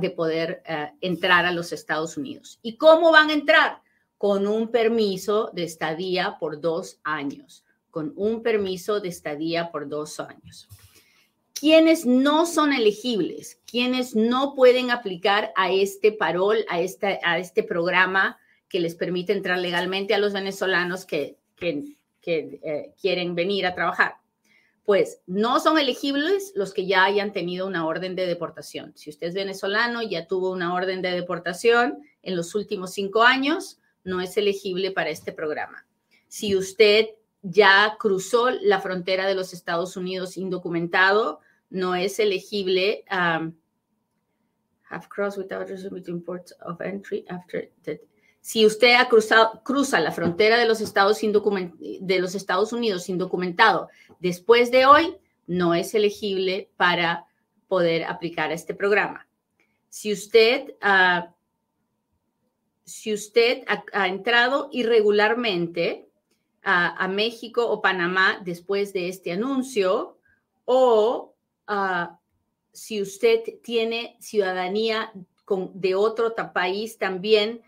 de 0.00 0.10
poder 0.10 0.62
eh, 0.66 0.90
entrar 1.00 1.46
a 1.46 1.50
los 1.50 1.72
Estados 1.72 2.18
Unidos. 2.18 2.58
¿Y 2.60 2.76
cómo 2.76 3.10
van 3.10 3.30
a 3.30 3.32
entrar? 3.32 3.83
Con 4.18 4.46
un 4.46 4.70
permiso 4.70 5.50
de 5.52 5.64
estadía 5.64 6.36
por 6.38 6.60
dos 6.60 6.98
años, 7.04 7.64
con 7.90 8.12
un 8.16 8.42
permiso 8.42 9.00
de 9.00 9.08
estadía 9.08 9.70
por 9.70 9.88
dos 9.88 10.20
años. 10.20 10.68
quienes 11.52 12.04
no 12.04 12.46
son 12.46 12.72
elegibles, 12.72 13.60
quienes 13.64 14.14
no 14.14 14.54
pueden 14.54 14.90
aplicar 14.90 15.52
a 15.56 15.70
este 15.70 16.10
parol, 16.12 16.58
a, 16.68 16.80
esta, 16.80 17.18
a 17.22 17.38
este 17.38 17.62
programa 17.62 18.38
que 18.68 18.80
les 18.80 18.96
permite 18.96 19.32
entrar 19.32 19.58
legalmente 19.58 20.14
a 20.14 20.18
los 20.18 20.32
venezolanos 20.32 21.06
que, 21.06 21.38
que, 21.56 21.96
eh, 22.26 22.92
quieren 23.00 23.36
venir 23.36 23.66
a 23.66 23.74
trabajar. 23.74 24.16
Pues 24.84 25.20
no 25.26 25.60
son 25.60 25.78
elegibles 25.78 26.52
los 26.56 26.74
que 26.74 26.84
ya 26.84 27.04
hayan 27.04 27.32
tenido 27.32 27.68
una 27.68 27.86
orden 27.86 28.16
de 28.16 28.26
deportación. 28.26 28.92
Si 28.96 29.10
usted 29.10 29.28
es 29.28 29.34
venezolano, 29.34 30.02
ya 30.02 30.26
tuvo 30.26 30.50
una 30.50 30.74
orden 30.74 31.02
de 31.02 31.12
deportación 31.12 32.00
en 32.22 32.34
los 32.34 32.54
últimos 32.56 32.92
cinco 32.92 33.22
años, 33.22 33.78
no 34.04 34.20
es 34.20 34.36
elegible 34.36 34.90
para 34.90 35.10
este 35.10 35.32
programa. 35.32 35.86
Si 36.28 36.54
usted 36.56 37.08
ya 37.42 37.96
cruzó 37.98 38.50
la 38.50 38.80
frontera 38.80 39.26
de 39.26 39.34
los 39.34 39.52
Estados 39.52 39.96
Unidos 39.96 40.36
indocumentado, 40.36 41.40
no 41.70 41.94
es 41.94 42.18
elegible. 42.18 43.04
Um, 43.10 43.54
have 44.88 45.08
crossed 45.08 45.38
without 45.38 45.66
ports 46.24 46.52
of 46.60 46.80
entry 46.80 47.24
after 47.28 47.70
that. 47.84 47.98
Si 48.40 48.66
usted 48.66 48.94
ha 48.96 49.08
cruzado, 49.08 49.62
cruza 49.64 50.00
la 50.00 50.12
frontera 50.12 50.58
de 50.58 50.66
los, 50.66 50.82
Estados 50.82 51.22
Unidos 52.72 53.08
indocumentado 53.08 53.88
después 54.20 54.70
de 54.70 54.84
hoy, 54.84 55.16
no 55.46 55.74
es 55.74 55.94
elegible 55.94 56.68
para 56.76 57.24
poder 57.68 58.04
aplicar 58.04 58.50
a 58.50 58.54
este 58.54 58.74
programa. 58.74 59.26
Si 59.88 60.12
usted, 60.12 60.74
uh, 60.82 61.26
si 62.84 63.12
usted 63.12 63.64
ha 63.92 64.08
entrado 64.08 64.68
irregularmente, 64.72 66.08
a, 66.64 67.08
México 67.08 67.66
o 67.68 67.82
Panamá 67.82 68.40
después 68.42 68.92
de 68.92 69.08
este 69.08 69.32
anuncio 69.32 70.18
o 70.64 71.34
ah, 71.66 72.18
si 72.72 73.02
usted 73.02 73.42
tiene 73.62 74.16
ciudadanía 74.20 75.12
de 75.74 75.94
otro 75.94 76.34
país 76.52 76.96
también, 76.98 77.62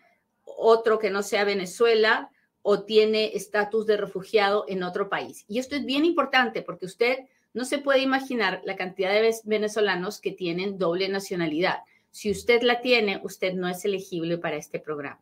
otro 0.44 0.98
que 0.98 1.10
no 1.10 1.22
sea 1.22 1.44
Venezuela 1.44 2.30
o 2.62 2.82
tiene 2.82 3.36
estatus 3.36 3.86
de 3.86 3.98
refugiado 3.98 4.64
en 4.66 4.82
otro 4.82 5.08
país. 5.08 5.44
Y 5.46 5.58
esto 5.58 5.76
es 5.76 5.84
bien 5.84 6.04
importante 6.04 6.62
porque 6.62 6.86
usted 6.86 7.18
no 7.52 7.64
se 7.64 7.78
puede 7.78 8.00
imaginar 8.00 8.62
la 8.64 8.76
cantidad 8.76 9.12
de 9.12 9.34
venezolanos 9.44 10.20
que 10.20 10.32
tienen 10.32 10.78
doble 10.78 11.08
nacionalidad. 11.08 11.80
Si 12.16 12.30
usted 12.30 12.62
la 12.62 12.80
tiene, 12.80 13.20
usted 13.24 13.52
no 13.52 13.68
es 13.68 13.84
elegible 13.84 14.38
para 14.38 14.56
este 14.56 14.80
programa. 14.80 15.20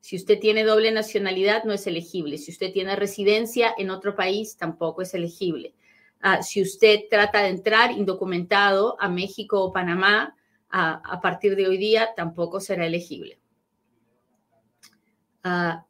Si 0.00 0.16
usted 0.16 0.40
tiene 0.40 0.64
doble 0.64 0.90
nacionalidad, 0.90 1.64
no 1.64 1.74
es 1.74 1.86
elegible. 1.86 2.38
Si 2.38 2.50
usted 2.50 2.72
tiene 2.72 2.96
residencia 2.96 3.74
en 3.76 3.90
otro 3.90 4.16
país, 4.16 4.56
tampoco 4.56 5.02
es 5.02 5.12
elegible. 5.12 5.74
Ah, 6.22 6.42
si 6.42 6.62
usted 6.62 7.00
trata 7.10 7.42
de 7.42 7.50
entrar 7.50 7.90
indocumentado 7.90 8.96
a 8.98 9.10
México 9.10 9.62
o 9.62 9.74
Panamá, 9.74 10.34
a 10.70 11.20
partir 11.20 11.54
de 11.54 11.68
hoy 11.68 11.76
día, 11.76 12.14
tampoco 12.16 12.60
será 12.60 12.86
elegible. 12.86 13.38
Ah, 15.44 15.84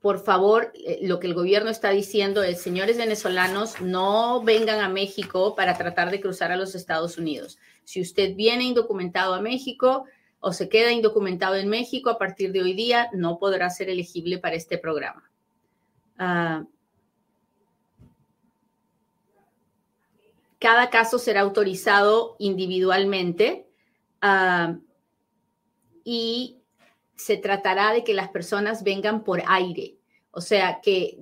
por 0.00 0.20
favor, 0.20 0.72
eh, 0.74 1.00
lo 1.02 1.18
que 1.18 1.26
el 1.26 1.34
gobierno 1.34 1.70
está 1.70 1.90
diciendo 1.90 2.42
es, 2.42 2.60
señores 2.60 2.98
venezolanos, 2.98 3.80
no 3.80 4.42
vengan 4.42 4.80
a 4.80 4.88
México 4.88 5.56
para 5.56 5.76
tratar 5.76 6.10
de 6.10 6.20
cruzar 6.20 6.52
a 6.52 6.56
los 6.56 6.74
Estados 6.74 7.18
Unidos. 7.18 7.58
Si 7.84 8.00
usted 8.00 8.36
viene 8.36 8.64
indocumentado 8.64 9.34
a 9.34 9.40
México, 9.40 10.04
o 10.40 10.52
se 10.52 10.68
queda 10.68 10.92
indocumentado 10.92 11.56
en 11.56 11.68
México 11.68 12.10
a 12.10 12.18
partir 12.18 12.52
de 12.52 12.62
hoy 12.62 12.74
día, 12.74 13.10
no 13.12 13.38
podrá 13.38 13.70
ser 13.70 13.88
elegible 13.88 14.38
para 14.38 14.54
este 14.54 14.78
programa. 14.78 15.28
Ah, 16.16 16.64
cada 20.60 20.90
caso 20.90 21.18
será 21.18 21.40
autorizado 21.40 22.36
individualmente 22.38 23.66
ah, 24.20 24.76
y 26.04 26.57
se 27.18 27.36
tratará 27.36 27.92
de 27.92 28.04
que 28.04 28.14
las 28.14 28.30
personas 28.30 28.82
vengan 28.84 29.24
por 29.24 29.42
aire. 29.46 29.96
O 30.30 30.40
sea, 30.40 30.80
que 30.82 31.18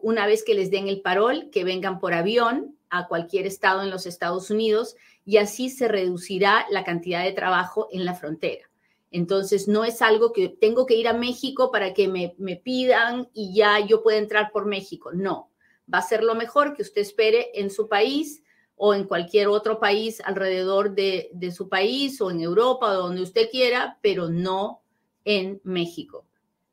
una 0.00 0.26
vez 0.26 0.44
que 0.44 0.54
les 0.54 0.70
den 0.70 0.88
el 0.88 1.02
parol, 1.02 1.50
que 1.50 1.64
vengan 1.64 1.98
por 1.98 2.14
avión 2.14 2.76
a 2.90 3.08
cualquier 3.08 3.46
estado 3.46 3.82
en 3.82 3.90
los 3.90 4.06
Estados 4.06 4.50
Unidos 4.50 4.96
y 5.24 5.38
así 5.38 5.68
se 5.68 5.88
reducirá 5.88 6.66
la 6.70 6.84
cantidad 6.84 7.24
de 7.24 7.32
trabajo 7.32 7.88
en 7.90 8.04
la 8.04 8.14
frontera. 8.14 8.70
Entonces, 9.10 9.68
no 9.68 9.84
es 9.84 10.00
algo 10.00 10.32
que 10.32 10.48
tengo 10.48 10.86
que 10.86 10.94
ir 10.94 11.08
a 11.08 11.12
México 11.12 11.70
para 11.70 11.92
que 11.92 12.08
me, 12.08 12.56
pidan 12.56 13.28
y 13.34 13.54
ya 13.54 13.78
yo 13.80 14.02
pueda 14.02 14.18
entrar 14.18 14.52
por 14.52 14.66
México. 14.66 15.10
No, 15.12 15.50
va 15.92 15.98
a 15.98 16.02
ser 16.02 16.22
lo 16.22 16.34
mejor 16.34 16.74
que 16.74 16.82
usted 16.82 17.02
espere 17.02 17.50
en 17.54 17.70
su 17.70 17.88
país 17.88 18.42
o 18.76 18.94
en 18.94 19.04
cualquier 19.04 19.48
otro 19.48 19.80
país 19.80 20.20
alrededor 20.24 20.94
de, 20.94 21.30
su 21.54 21.68
país 21.68 22.20
o 22.20 22.30
en 22.30 22.40
Europa 22.40 22.90
o 22.90 23.02
donde 23.02 23.22
usted 23.22 23.50
quiera, 23.50 23.98
pero 24.02 24.28
no 24.28 24.81
en 25.24 25.60
México. 25.64 26.26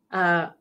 Ah, 0.09 0.55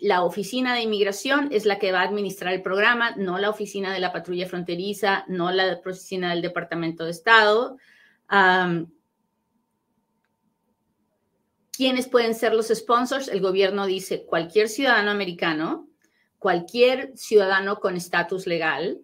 la 0.00 0.22
oficina 0.22 0.74
de 0.74 0.82
inmigración 0.82 1.48
es 1.50 1.64
la 1.64 1.78
que 1.78 1.90
va 1.90 2.00
a 2.00 2.04
administrar 2.04 2.52
el 2.52 2.62
programa, 2.62 3.14
no 3.16 3.38
la 3.38 3.48
oficina 3.48 3.94
de 3.94 4.00
la 4.00 4.12
patrulla 4.12 4.46
fronteriza, 4.46 5.24
no 5.28 5.50
la 5.50 5.80
oficina 5.84 6.30
del 6.30 6.42
Departamento 6.42 7.04
de 7.04 7.10
Estado. 7.10 7.78
¿Quiénes 11.72 12.08
pueden 12.08 12.34
ser 12.34 12.54
los 12.54 12.68
sponsors? 12.68 13.28
El 13.28 13.40
gobierno 13.40 13.86
dice 13.86 14.26
cualquier 14.26 14.68
ciudadano 14.68 15.10
americano, 15.10 15.88
cualquier 16.38 17.16
ciudadano 17.16 17.80
con 17.80 17.96
estatus 17.96 18.46
legal, 18.46 19.00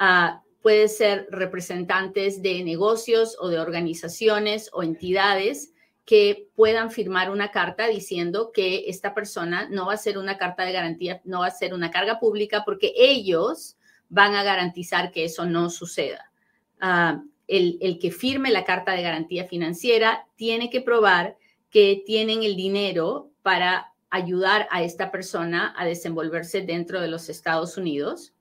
uh, 0.00 0.38
puede 0.62 0.88
ser 0.88 1.26
representantes 1.30 2.40
de 2.40 2.62
negocios 2.64 3.36
o 3.40 3.48
de 3.48 3.58
organizaciones 3.58 4.70
o 4.72 4.82
entidades 4.82 5.74
que 6.08 6.48
puedan 6.54 6.90
firmar 6.90 7.30
una 7.30 7.50
carta 7.50 7.86
diciendo 7.86 8.50
que 8.50 8.84
esta 8.88 9.12
persona 9.12 9.68
no 9.68 9.84
va 9.84 9.92
a 9.92 9.98
ser 9.98 10.16
una 10.16 10.38
carta 10.38 10.64
de 10.64 10.72
garantía, 10.72 11.20
no 11.24 11.40
va 11.40 11.48
a 11.48 11.50
ser 11.50 11.74
una 11.74 11.90
carga 11.90 12.18
pública 12.18 12.62
porque 12.64 12.94
ellos 12.96 13.76
van 14.08 14.34
a 14.34 14.42
garantizar 14.42 15.12
que 15.12 15.26
eso 15.26 15.44
no 15.44 15.68
suceda. 15.68 16.32
Ah, 16.80 17.22
el, 17.46 17.98
que 18.00 18.10
firme 18.10 18.50
la 18.50 18.64
carta 18.64 18.92
de 18.92 19.02
garantía 19.02 19.44
financiera 19.44 20.26
tiene 20.36 20.70
que 20.70 20.80
probar 20.80 21.36
que 21.68 22.02
tienen 22.06 22.42
el 22.42 22.56
dinero 22.56 23.30
para 23.42 23.92
ayudar 24.08 24.66
a 24.70 24.82
esta 24.82 25.10
persona 25.10 25.74
a 25.76 25.84
desenvolverse 25.84 26.62
dentro 26.62 27.02
de 27.02 27.08
los 27.08 27.28
Estados 27.28 27.76
Unidos. 27.76 28.32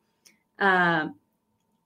Ah, 0.58 1.14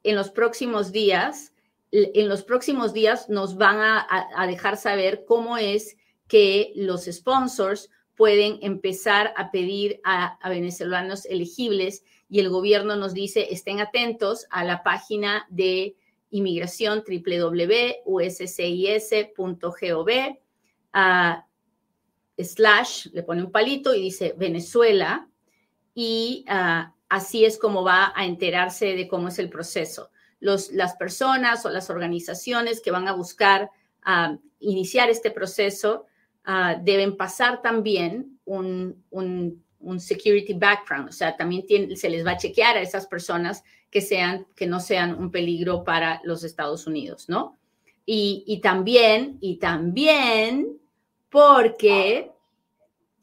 en 0.03 0.15
los 0.15 0.29
próximos 0.29 0.91
días, 0.91 1.53
en 1.91 2.29
los 2.29 2.43
próximos 2.43 2.93
días 2.93 3.29
nos 3.29 3.57
van 3.57 3.79
a, 3.81 4.47
dejar 4.47 4.77
saber 4.77 5.25
cómo 5.25 5.57
es 5.57 5.97
que 6.27 6.71
los 6.75 7.05
sponsors 7.05 7.89
pueden 8.15 8.59
empezar 8.61 9.33
a 9.35 9.51
pedir 9.51 9.99
a, 10.03 10.37
venezolanos 10.49 11.25
elegibles 11.25 12.03
y 12.29 12.39
el 12.39 12.49
gobierno 12.49 12.95
nos 12.95 13.13
dice 13.13 13.47
estén 13.51 13.81
atentos 13.81 14.47
a 14.49 14.63
la 14.63 14.83
página 14.83 15.45
de 15.49 15.97
inmigración 16.29 17.03
www.uscis.gov 17.05 18.05
slash, 22.37 23.07
le 23.11 23.23
pone 23.23 23.43
un 23.43 23.51
palito 23.51 23.93
y 23.93 24.01
dice 24.01 24.33
Venezuela 24.37 25.27
y 25.93 26.45
ah, 26.47 26.95
así 27.09 27.43
es 27.43 27.57
como 27.57 27.83
va 27.83 28.13
a 28.15 28.25
enterarse 28.25 28.95
de 28.95 29.09
cómo 29.09 29.27
es 29.27 29.37
el 29.39 29.49
proceso 29.49 30.09
las 30.41 30.95
personas 30.95 31.65
o 31.65 31.69
las 31.69 31.89
organizaciones 31.89 32.81
que 32.81 32.91
van 32.91 33.07
a 33.07 33.13
buscar 33.13 33.69
ah, 34.03 34.37
iniciar 34.59 35.09
este 35.09 35.31
proceso 35.31 36.05
ah, 36.43 36.75
deben 36.81 37.15
pasar 37.15 37.61
también 37.61 38.39
un, 38.45 39.01
security 39.99 40.53
background, 40.53 41.09
o 41.09 41.11
sea, 41.11 41.35
también 41.37 41.65
se 41.95 42.09
les 42.09 42.25
va 42.25 42.31
a 42.31 42.37
chequear 42.37 42.77
a 42.77 42.81
esas 42.81 43.07
personas 43.07 43.63
que, 43.89 44.01
sean, 44.01 44.45
que 44.55 44.67
no 44.67 44.79
sean 44.79 45.15
un 45.15 45.31
peligro 45.31 45.83
para 45.83 46.21
los 46.23 46.43
Estados 46.43 46.87
Unidos, 46.87 47.29
¿no? 47.29 47.57
Y, 48.05 48.43
y 48.47 48.61
también, 48.61 49.37
y 49.41 49.57
también 49.57 50.77
porque 51.29 52.31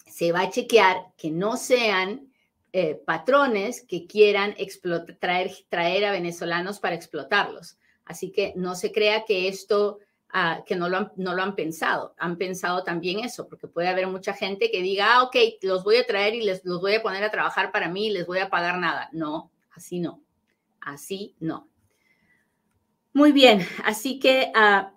se 0.06 0.32
va 0.32 0.42
a 0.42 0.50
chequear 0.50 1.12
que 1.16 1.30
no 1.30 1.56
sean 1.56 2.27
eh, 2.80 2.94
patrones 2.94 3.82
que 3.82 4.06
quieran 4.06 4.54
traer, 5.18 5.50
traer 5.68 6.04
a 6.04 6.12
venezolanos 6.12 6.78
para 6.78 6.94
explotarlos. 6.94 7.76
Así 8.04 8.30
que 8.30 8.52
no 8.54 8.76
se 8.76 8.92
crea 8.92 9.25
que 9.25 9.49
esto, 9.49 9.99
ah, 10.30 10.62
que 10.64 10.76
no 10.76 10.88
lo, 10.88 10.99
han, 10.99 11.12
no 11.16 11.35
lo 11.35 11.42
han 11.42 11.56
pensado. 11.56 12.14
Han 12.18 12.37
pensado 12.37 12.85
también 12.85 13.18
eso, 13.18 13.49
porque 13.49 13.66
puede 13.66 13.88
haber 13.88 14.06
mucha 14.06 14.32
gente 14.32 14.70
que 14.70 14.80
diga, 14.80 15.16
ah, 15.16 15.25
ok, 15.25 15.37
los 15.62 15.82
voy 15.82 15.97
a 15.97 16.06
traer 16.06 16.37
y 16.37 16.42
les, 16.42 16.64
los 16.64 16.80
voy 16.80 16.94
a 16.94 17.02
poner 17.02 17.25
a 17.25 17.32
trabajar 17.32 17.73
para 17.73 17.88
mí 17.88 18.06
y 18.06 18.11
les 18.11 18.26
voy 18.26 18.38
a 18.38 18.49
pagar 18.49 18.78
nada. 18.78 19.08
No, 19.12 19.50
así 19.73 19.99
no. 19.99 20.23
Así 20.80 21.35
no. 21.40 21.68
Muy 23.12 23.32
bien, 23.32 23.66
así 23.85 24.20
que 24.20 24.52
ah, 24.54 24.92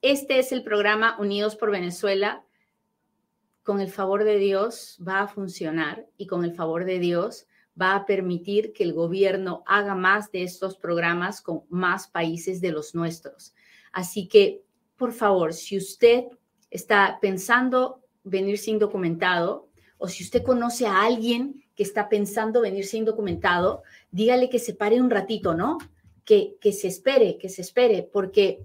este 0.00 0.38
es 0.38 0.52
el 0.52 0.62
programa 0.62 1.16
Unidos 1.18 1.54
por 1.54 1.70
Venezuela 1.70 2.46
con 3.70 3.80
el 3.80 3.88
favor 3.88 4.24
de 4.24 4.36
Dios 4.38 4.98
va 5.06 5.20
a 5.20 5.28
funcionar 5.28 6.04
y 6.16 6.26
con 6.26 6.44
el 6.44 6.56
favor 6.56 6.84
de 6.84 6.98
Dios 6.98 7.46
va 7.80 7.94
a 7.94 8.04
permitir 8.04 8.72
que 8.72 8.82
el 8.82 8.92
gobierno 8.92 9.62
haga 9.64 9.94
más 9.94 10.32
de 10.32 10.42
estos 10.42 10.76
programas 10.76 11.40
con 11.40 11.62
más 11.68 12.08
países 12.08 12.60
de 12.60 12.72
los 12.72 12.96
nuestros. 12.96 13.54
Así 13.92 14.26
que, 14.26 14.64
por 14.96 15.12
favor, 15.12 15.54
si 15.54 15.76
usted 15.76 16.24
está 16.68 17.20
pensando 17.22 18.02
venir 18.24 18.58
sin 18.58 18.80
documentado 18.80 19.68
o 19.98 20.08
si 20.08 20.24
usted 20.24 20.42
conoce 20.42 20.88
a 20.88 21.04
alguien 21.04 21.64
que 21.76 21.84
está 21.84 22.08
pensando 22.08 22.62
venir 22.62 22.84
sin 22.84 23.04
documentado, 23.04 23.84
dígale 24.10 24.50
que 24.50 24.58
se 24.58 24.74
pare 24.74 25.00
un 25.00 25.10
ratito, 25.10 25.54
¿no? 25.54 25.78
Que, 26.24 26.56
que 26.60 26.72
se 26.72 26.88
espere, 26.88 27.38
que 27.38 27.48
se 27.48 27.62
espere, 27.62 28.02
porque 28.02 28.64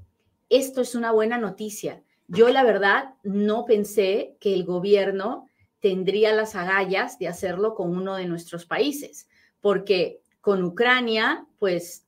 esto 0.49 0.81
es 0.81 0.95
una 0.95 1.11
buena 1.11 1.37
noticia. 1.37 2.01
Yo 2.27 2.49
la 2.49 2.63
verdad 2.63 3.13
no 3.23 3.65
pensé 3.65 4.35
que 4.39 4.53
el 4.53 4.63
gobierno 4.63 5.47
tendría 5.79 6.33
las 6.33 6.55
agallas 6.55 7.19
de 7.19 7.27
hacerlo 7.27 7.75
con 7.75 7.95
uno 7.95 8.15
de 8.15 8.25
nuestros 8.25 8.65
países, 8.65 9.27
porque 9.61 10.21
con 10.41 10.63
Ucrania, 10.63 11.45
pues 11.59 12.05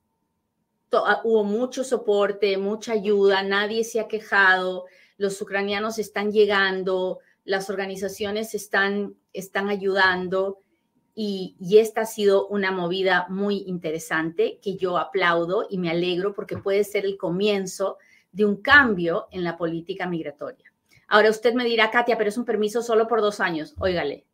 ah, 0.93 1.21
hubo 1.23 1.43
mucho 1.43 1.83
soporte, 1.83 2.57
mucha 2.57 2.93
ayuda, 2.93 3.43
nadie 3.43 3.83
se 3.83 3.99
ha 3.99 4.07
quejado, 4.07 4.85
los 5.17 5.39
ucranianos 5.41 5.99
están 5.99 6.31
llegando, 6.31 7.19
las 7.45 7.69
organizaciones 7.69 8.55
están, 8.55 9.15
están 9.33 9.69
ayudando 9.69 10.59
y, 11.13 11.55
y, 11.59 11.77
esta 11.79 12.01
ha 12.01 12.05
sido 12.05 12.47
una 12.47 12.71
movida 12.71 13.25
muy 13.29 13.63
interesante 13.65 14.59
que 14.61 14.77
yo 14.77 14.97
aplaudo 14.97 15.65
y 15.69 15.77
me 15.79 15.89
alegro 15.89 16.33
porque 16.33 16.57
puede 16.57 16.83
ser 16.83 17.05
el 17.05 17.17
comienzo 17.17 17.97
de 18.31 18.45
un 18.45 18.61
cambio 18.61 19.27
en 19.31 19.43
la 19.43 19.57
política 19.57 20.07
migratoria. 20.07 20.71
Ahora 21.07 21.29
usted 21.29 21.53
me 21.53 21.65
dirá, 21.65 21.89
Katia, 21.89 22.17
pero 22.17 22.29
es 22.29 22.37
un 22.37 22.45
permiso 22.45 22.81
solo 22.81 23.07
por 23.07 23.21
dos 23.21 23.39
años. 23.39 23.73
Óigale, 23.79 24.25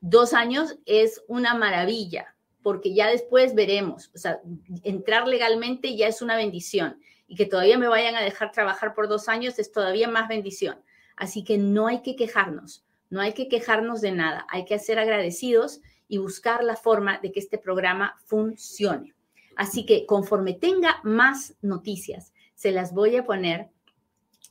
dos 0.00 0.34
años 0.34 0.78
es 0.84 1.22
una 1.26 1.54
maravilla 1.54 2.36
porque 2.62 2.94
ya 2.94 3.08
después 3.08 3.54
veremos, 3.54 4.10
o 4.12 4.18
sea, 4.18 4.40
entrar 4.82 5.28
legalmente 5.28 5.96
ya 5.96 6.08
es 6.08 6.20
una 6.20 6.36
bendición 6.36 6.98
y 7.28 7.36
que 7.36 7.46
todavía 7.46 7.78
me 7.78 7.86
vayan 7.86 8.16
a 8.16 8.22
dejar 8.22 8.50
trabajar 8.50 8.92
por 8.92 9.06
dos 9.06 9.28
años 9.28 9.60
es 9.60 9.70
todavía 9.70 10.08
más 10.08 10.26
bendición. 10.26 10.76
Así 11.16 11.44
que 11.44 11.58
no 11.58 11.86
hay 11.86 12.02
que 12.02 12.16
quejarnos, 12.16 12.84
no 13.08 13.20
hay 13.20 13.34
que 13.34 13.48
quejarnos 13.48 14.00
de 14.00 14.10
nada, 14.10 14.46
hay 14.50 14.64
que 14.64 14.80
ser 14.80 14.98
agradecidos 14.98 15.80
y 16.08 16.18
buscar 16.18 16.64
la 16.64 16.74
forma 16.74 17.18
de 17.18 17.30
que 17.30 17.38
este 17.38 17.56
programa 17.56 18.16
funcione. 18.24 19.14
Así 19.54 19.86
que 19.86 20.04
conforme 20.04 20.52
tenga 20.52 21.00
más 21.04 21.54
noticias, 21.62 22.32
se 22.56 22.72
las 22.72 22.92
voy 22.92 23.14
a 23.16 23.24
poner 23.24 23.68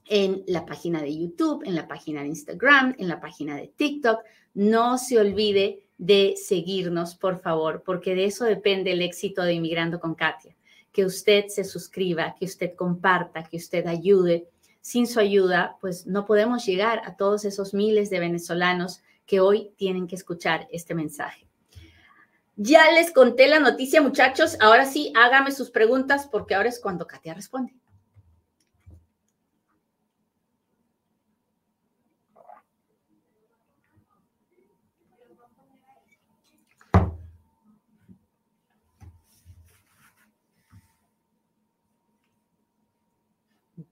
en 0.07 0.43
la 0.47 0.65
página 0.65 1.01
de 1.01 1.17
YouTube, 1.17 1.63
en 1.65 1.75
la 1.75 1.87
página 1.87 2.21
de 2.21 2.27
Instagram, 2.27 2.95
en 2.99 3.07
la 3.07 3.19
página 3.19 3.57
de 3.57 3.67
TikTok. 3.67 4.19
No 4.53 4.97
se 4.97 5.19
olvide 5.19 5.87
de 5.97 6.35
seguirnos, 6.37 7.15
por 7.15 7.41
favor, 7.41 7.81
porque 7.83 8.13
de 8.13 8.25
eso 8.25 8.45
depende 8.45 8.91
el 8.91 9.01
éxito 9.01 9.41
de 9.41 9.53
Inmigrando 9.53 9.99
con 9.99 10.13
Katia. 10.13 10.55
Que 10.91 11.03
usted 11.03 11.47
se 11.47 11.63
suscriba, 11.63 12.35
que 12.39 12.45
usted 12.45 12.75
comparta, 12.75 13.43
que 13.43 13.57
usted 13.57 13.85
ayude 13.87 14.47
sin 14.81 15.07
su 15.07 15.19
ayuda, 15.19 15.77
pues 15.81 16.05
no 16.05 16.25
podemos 16.25 16.63
llegar 16.63 17.01
a 17.05 17.17
todos 17.17 17.43
esos 17.43 17.73
miles 17.73 18.11
de 18.11 18.19
venezolanos 18.19 19.01
que 19.25 19.39
hoy 19.39 19.71
tienen 19.77 20.05
que 20.05 20.15
escuchar 20.15 20.67
este 20.71 20.93
mensaje. 20.93 21.47
Ya 22.55 22.91
les 22.91 23.11
conté 23.11 23.47
la 23.47 23.59
noticia, 23.59 23.99
muchachos. 23.99 24.57
Ahora 24.61 24.85
sí, 24.85 25.11
hágame 25.15 25.51
sus 25.51 25.71
preguntas 25.71 26.29
porque 26.31 26.53
ahora 26.53 26.69
es 26.69 26.79
cuando 26.79 27.07
Katia 27.07 27.33
responde. 27.33 27.73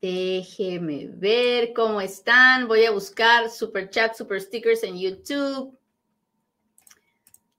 Déjeme 0.04 1.08
ver 1.13 1.72
cómo 1.72 2.02
están. 2.02 2.68
Voy 2.68 2.84
a 2.84 2.92
buscar 2.92 3.50
super 3.50 3.89
chat, 3.89 4.13
super 4.13 4.42
stickers 4.42 4.84
en 4.84 5.00
YouTube. 5.00 5.80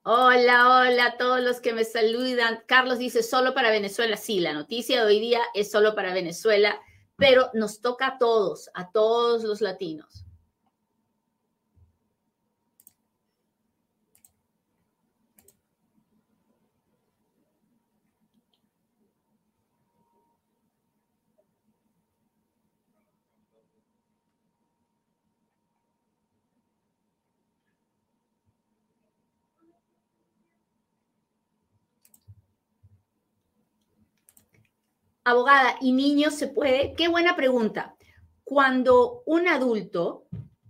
Hola, 0.03 0.77
hola 0.77 1.05
a 1.07 1.17
todos 1.17 1.41
los 1.41 1.59
que 1.59 1.73
me 1.73 1.83
saludan. 1.83 2.61
Carlos 2.67 2.99
dice 2.99 3.23
solo 3.23 3.55
para 3.55 3.71
Venezuela. 3.71 4.15
Sí, 4.15 4.41
la 4.41 4.53
noticia 4.53 4.99
de 4.99 5.07
hoy 5.07 5.19
día 5.19 5.41
es 5.55 5.71
solo 5.71 5.95
para 5.95 6.13
Venezuela, 6.13 6.79
pero 7.17 7.49
nos 7.55 7.81
toca 7.81 8.05
a 8.09 8.17
todos, 8.19 8.69
a 8.75 8.91
todos 8.91 9.43
los 9.43 9.59
latinos. 9.61 10.24
Abogada, 35.27 35.75
¿y 35.81 35.91
niños 35.91 36.35
se 36.35 36.47
puede? 36.47 36.93
Qué 36.93 37.07
buena 37.07 37.35
pregunta. 37.35 37.95
Cuando 38.43 39.23
un 39.25 39.47
adulto 39.47 40.27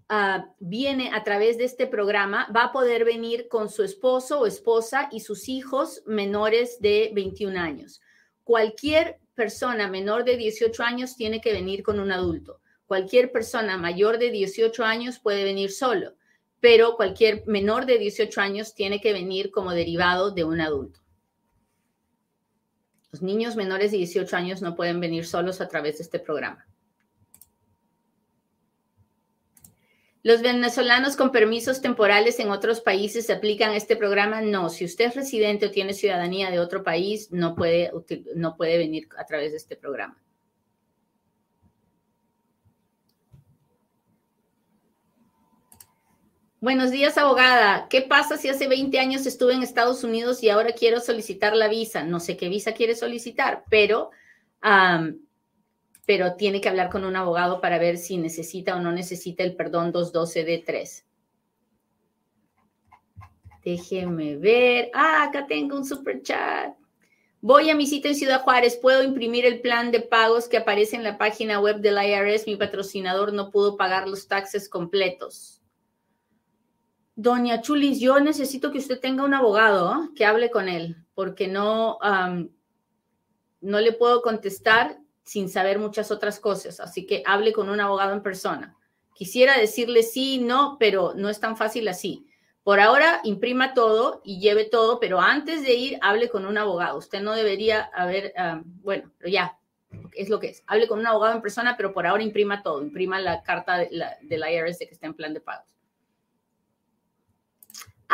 uh, 0.10 0.46
viene 0.60 1.12
a 1.14 1.26
través 1.26 1.58
de 1.58 1.66
este 1.66 1.88
programa, 1.88 2.48
va 2.56 2.64
a 2.64 2.72
poder 2.72 3.04
venir 3.04 3.50
con 3.50 3.68
su 3.68 3.84
esposo 3.84 4.40
o 4.40 4.48
esposa 4.48 5.10
y 5.12 5.20
sus 5.20 5.50
hijos 5.50 6.04
menores 6.06 6.80
de 6.80 7.12
21 7.14 7.60
años. 7.60 8.00
Cualquier 8.46 9.20
persona 9.34 9.90
menor 9.90 10.24
de 10.24 10.38
18 10.38 10.84
años 10.84 11.18
tiene 11.18 11.42
que 11.42 11.52
venir 11.52 11.84
con 11.84 12.00
un 12.00 12.14
adulto. 12.14 12.62
Cualquier 12.86 13.34
persona 13.34 13.78
mayor 13.78 14.20
de 14.20 14.32
18 14.32 14.86
años 14.86 15.20
puede 15.20 15.44
venir 15.44 15.70
solo, 15.70 16.14
pero 16.62 16.96
cualquier 16.96 17.44
menor 17.46 17.86
de 17.86 17.98
18 17.98 18.40
años 18.40 18.74
tiene 18.74 19.02
que 19.02 19.12
venir 19.12 19.52
como 19.52 19.72
derivado 19.72 20.32
de 20.32 20.46
un 20.46 20.62
adulto. 20.62 21.05
Los 23.16 23.22
niños 23.22 23.56
menores 23.56 23.92
de 23.92 24.00
18 24.00 24.36
años 24.36 24.62
no 24.62 24.76
pueden 24.76 25.00
venir 25.00 25.26
solos 25.26 25.62
a 25.62 25.70
través 25.70 26.00
de 26.00 26.04
este 26.04 26.20
programa. 26.20 26.68
¿Los 30.22 30.42
venezolanos 30.42 31.16
con 31.16 31.32
permisos 31.32 31.80
temporales 31.80 32.42
en 32.42 32.50
otros 32.50 32.82
países 32.82 33.28
se 33.28 33.32
aplican 33.32 33.72
este 33.72 33.96
programa? 33.96 34.42
No. 34.42 34.70
Si 34.70 34.84
usted 34.84 35.06
es 35.06 35.16
residente 35.16 35.68
o 35.68 35.72
tiene 35.72 35.94
ciudadanía 35.94 36.52
de 36.52 36.60
otro 36.60 36.84
país, 36.84 37.32
no 37.32 37.56
puede, 37.56 37.90
no 38.36 38.58
puede 38.58 38.78
venir 38.78 39.08
a 39.18 39.26
través 39.26 39.52
de 39.52 39.60
este 39.60 39.78
programa. 39.78 40.22
Buenos 46.66 46.90
días, 46.90 47.16
abogada. 47.20 47.88
¿Qué 47.90 48.02
pasa 48.02 48.38
si 48.38 48.50
hace 48.50 48.68
20 48.68 48.98
años 48.98 49.28
estuve 49.28 49.54
en 49.54 49.62
Estados 49.62 50.04
Unidos 50.04 50.42
y 50.42 50.50
ahora 50.50 50.72
quiero 50.72 51.00
solicitar 51.00 51.56
la 51.56 51.68
visa? 51.68 52.02
No 52.02 52.20
sé 52.20 52.38
qué 52.38 52.50
visa 52.50 52.72
quiere 52.72 52.96
solicitar, 52.96 53.66
pero, 53.70 54.10
pero 56.08 56.34
tiene 56.38 56.62
que 56.62 56.68
hablar 56.68 56.90
con 56.90 57.06
un 57.06 57.16
abogado 57.16 57.62
para 57.62 57.78
ver 57.78 58.00
si 58.00 58.18
necesita 58.18 58.76
o 58.76 58.80
no 58.80 58.92
necesita 58.92 59.44
el 59.44 59.56
perdón 59.56 59.94
212D3. 59.94 61.04
Déjeme 63.64 64.36
ver. 64.38 64.90
Ah, 64.96 65.26
acá 65.26 65.46
tengo 65.46 65.78
un 65.78 65.86
super 65.86 66.24
chat. 66.24 66.74
Voy 67.42 67.70
a 67.70 67.76
mi 67.76 67.86
cita 67.86 68.08
en 68.08 68.16
Ciudad 68.16 68.42
Juárez. 68.42 68.76
¿Puedo 68.76 69.04
imprimir 69.04 69.46
el 69.46 69.62
plan 69.62 69.92
de 69.92 70.00
pagos 70.00 70.50
que 70.50 70.58
aparece 70.58 70.96
en 70.96 71.04
la 71.04 71.20
página 71.20 71.60
web 71.60 71.82
del 71.82 72.04
IRS? 72.04 72.48
Mi 72.48 72.56
patrocinador 72.56 73.34
no 73.34 73.52
pudo 73.52 73.78
pagar 73.78 74.08
los 74.08 74.28
taxes 74.28 74.68
completos. 74.68 75.62
Doña 77.16 77.62
Chulis, 77.62 78.00
yo 78.00 78.20
necesito 78.20 78.72
que 78.72 78.78
usted 78.78 79.00
tenga 79.00 79.24
un 79.24 79.34
abogado 79.34 79.88
¿ah? 79.88 80.10
que 80.16 80.26
hable 80.26 80.52
con 80.52 80.68
él, 80.68 80.98
porque 81.14 81.48
no, 81.48 81.98
no 83.62 83.80
le 83.80 83.94
puedo 83.94 84.22
contestar 84.22 85.00
sin 85.24 85.50
saber 85.50 85.80
muchas 85.80 86.12
otras 86.12 86.40
cosas. 86.40 86.80
Así 86.80 87.06
que 87.06 87.24
hable 87.26 87.54
con 87.54 87.70
un 87.70 87.80
abogado 87.80 88.14
en 88.14 88.22
persona. 88.22 88.76
Quisiera 89.16 89.58
decirle 89.58 90.04
sí, 90.04 90.40
no, 90.40 90.76
pero 90.78 91.14
no 91.16 91.30
es 91.30 91.40
tan 91.40 91.56
fácil 91.56 91.88
así. 91.88 92.28
Por 92.64 92.80
ahora, 92.80 93.22
imprima 93.24 93.74
todo 93.74 94.22
y 94.26 94.40
lleve 94.40 94.66
todo, 94.66 95.00
pero 95.00 95.22
antes 95.22 95.64
de 95.64 95.74
ir, 95.74 96.00
hable 96.02 96.30
con 96.30 96.46
un 96.46 96.58
abogado. 96.58 96.98
Usted 96.98 97.22
no 97.22 97.34
debería 97.34 97.90
haber, 97.94 98.34
bueno, 98.82 99.12
pero 99.18 99.30
ya, 99.30 99.58
es 100.14 100.30
lo 100.30 100.40
que 100.40 100.50
es. 100.50 100.64
Hable 100.68 100.88
con 100.88 101.00
un 101.00 101.08
abogado 101.08 101.36
en 101.36 101.42
persona, 101.42 101.78
pero 101.78 101.94
por 101.94 102.06
ahora 102.06 102.24
imprima 102.24 102.62
todo. 102.62 102.82
Imprima 102.82 103.20
la 103.20 103.42
carta 103.44 103.78
de 103.78 103.90
la, 103.92 104.18
del 104.22 104.44
IRS 104.52 104.80
de 104.80 104.88
que 104.88 104.94
está 104.94 105.06
en 105.08 105.14
plan 105.14 105.34
de 105.34 105.42
pagos. 105.42 105.75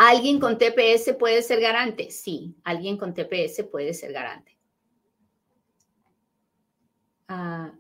¿Alguien 0.03 0.39
con 0.39 0.57
TPS 0.57 1.13
puede 1.13 1.43
ser 1.43 1.59
garante? 1.61 2.09
Sí, 2.09 2.55
alguien 2.63 2.97
con 2.97 3.13
TPS 3.13 3.65
puede 3.65 3.93
ser 3.93 4.11
garante. 4.11 4.57
Ah, 7.27 7.71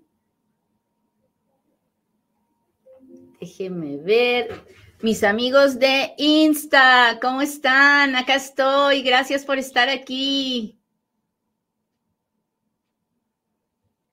déjeme 3.39 3.97
ver. 3.97 4.63
Mis 5.01 5.23
amigos 5.23 5.79
de 5.79 6.13
Insta, 6.19 7.17
¿cómo 7.19 7.41
están? 7.41 8.15
Acá 8.15 8.35
estoy. 8.35 9.01
Gracias 9.01 9.43
por 9.43 9.57
estar 9.57 9.89
aquí. 9.89 10.79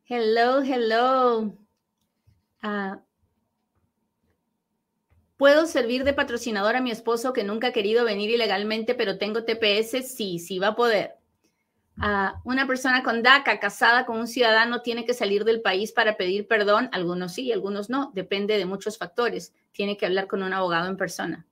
Hello, 0.06 0.62
hello. 0.62 1.52
Ah, 2.62 3.02
¿Puedo 5.38 5.66
servir 5.66 6.02
de 6.02 6.14
patrocinador 6.14 6.74
a 6.74 6.80
mi 6.80 6.90
esposo 6.90 7.32
que 7.32 7.44
nunca 7.44 7.68
ha 7.68 7.72
querido 7.72 8.04
venir 8.04 8.28
ilegalmente, 8.28 8.96
pero 8.96 9.18
tengo 9.18 9.44
TPS? 9.44 10.02
Sí, 10.02 10.40
sí 10.40 10.58
va 10.58 10.68
a 10.68 10.74
poder. 10.74 11.14
Ah, 11.96 12.40
una 12.42 12.66
persona 12.66 13.04
con 13.04 13.22
DACA 13.22 13.60
casada 13.60 14.04
con 14.04 14.18
un 14.18 14.26
ciudadano 14.26 14.82
tiene 14.82 15.04
que 15.04 15.14
salir 15.14 15.44
del 15.44 15.60
país 15.60 15.92
para 15.92 16.16
pedir 16.16 16.48
perdón. 16.48 16.90
Algunos 16.92 17.34
sí, 17.34 17.52
algunos 17.52 17.88
no. 17.88 18.10
Depende 18.16 18.58
de 18.58 18.66
muchos 18.66 18.98
factores. 18.98 19.54
Tiene 19.70 19.96
que 19.96 20.06
hablar 20.06 20.26
con 20.26 20.42
un 20.42 20.52
abogado 20.52 20.88
en 20.88 20.96
persona. 20.96 21.46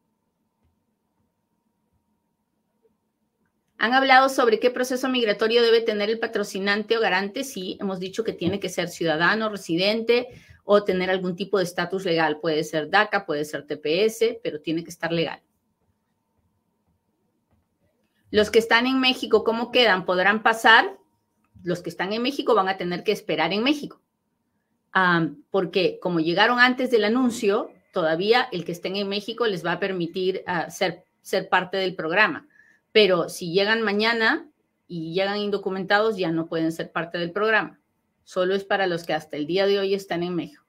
¿Han 3.78 3.92
hablado 3.92 4.28
sobre 4.28 4.58
qué 4.58 4.72
proceso 4.72 5.08
migratorio 5.08 5.62
debe 5.62 5.80
tener 5.80 6.10
el 6.10 6.18
patrocinante 6.18 6.96
o 6.96 7.00
garante? 7.00 7.44
Sí, 7.44 7.78
hemos 7.80 8.00
dicho 8.00 8.24
que 8.24 8.32
tiene 8.32 8.58
que 8.58 8.68
ser 8.68 8.88
ciudadano, 8.88 9.48
residente 9.48 10.26
o 10.66 10.82
tener 10.82 11.08
algún 11.08 11.36
tipo 11.36 11.58
de 11.58 11.64
estatus 11.64 12.04
legal. 12.04 12.40
Puede 12.40 12.64
ser 12.64 12.90
DACA, 12.90 13.24
puede 13.24 13.44
ser 13.44 13.66
TPS, 13.66 14.38
pero 14.42 14.60
tiene 14.60 14.82
que 14.82 14.90
estar 14.90 15.12
legal. 15.12 15.40
Los 18.30 18.50
que 18.50 18.58
están 18.58 18.86
en 18.88 19.00
México, 19.00 19.44
¿cómo 19.44 19.70
quedan? 19.70 20.04
¿Podrán 20.04 20.42
pasar? 20.42 20.98
Los 21.62 21.82
que 21.82 21.88
están 21.88 22.12
en 22.12 22.20
México 22.20 22.54
van 22.54 22.68
a 22.68 22.76
tener 22.76 23.04
que 23.04 23.12
esperar 23.12 23.52
en 23.52 23.62
México. 23.62 24.02
porque 25.50 25.98
como 26.00 26.20
llegaron 26.20 26.58
antes 26.58 26.90
del 26.90 27.04
anuncio, 27.04 27.70
todavía 27.92 28.48
el 28.50 28.64
que 28.64 28.72
estén 28.72 28.96
en 28.96 29.08
México 29.08 29.46
les 29.46 29.64
va 29.64 29.72
a 29.72 29.78
permitir 29.78 30.42
ah, 30.46 30.70
ser, 30.70 31.04
ser 31.20 31.48
parte 31.48 31.76
del 31.76 31.94
programa. 31.94 32.48
Pero 32.92 33.28
si 33.28 33.52
llegan 33.52 33.82
mañana 33.82 34.48
y 34.88 35.12
llegan 35.12 35.36
indocumentados, 35.36 36.16
ya 36.16 36.32
no 36.32 36.46
pueden 36.46 36.72
ser 36.72 36.90
parte 36.90 37.18
del 37.18 37.30
programa 37.30 37.78
solo 38.26 38.56
es 38.56 38.64
para 38.64 38.88
los 38.88 39.04
que 39.04 39.12
hasta 39.12 39.36
el 39.36 39.46
día 39.46 39.66
de 39.66 39.78
hoy 39.78 39.94
están 39.94 40.24
en 40.24 40.34
México. 40.34 40.66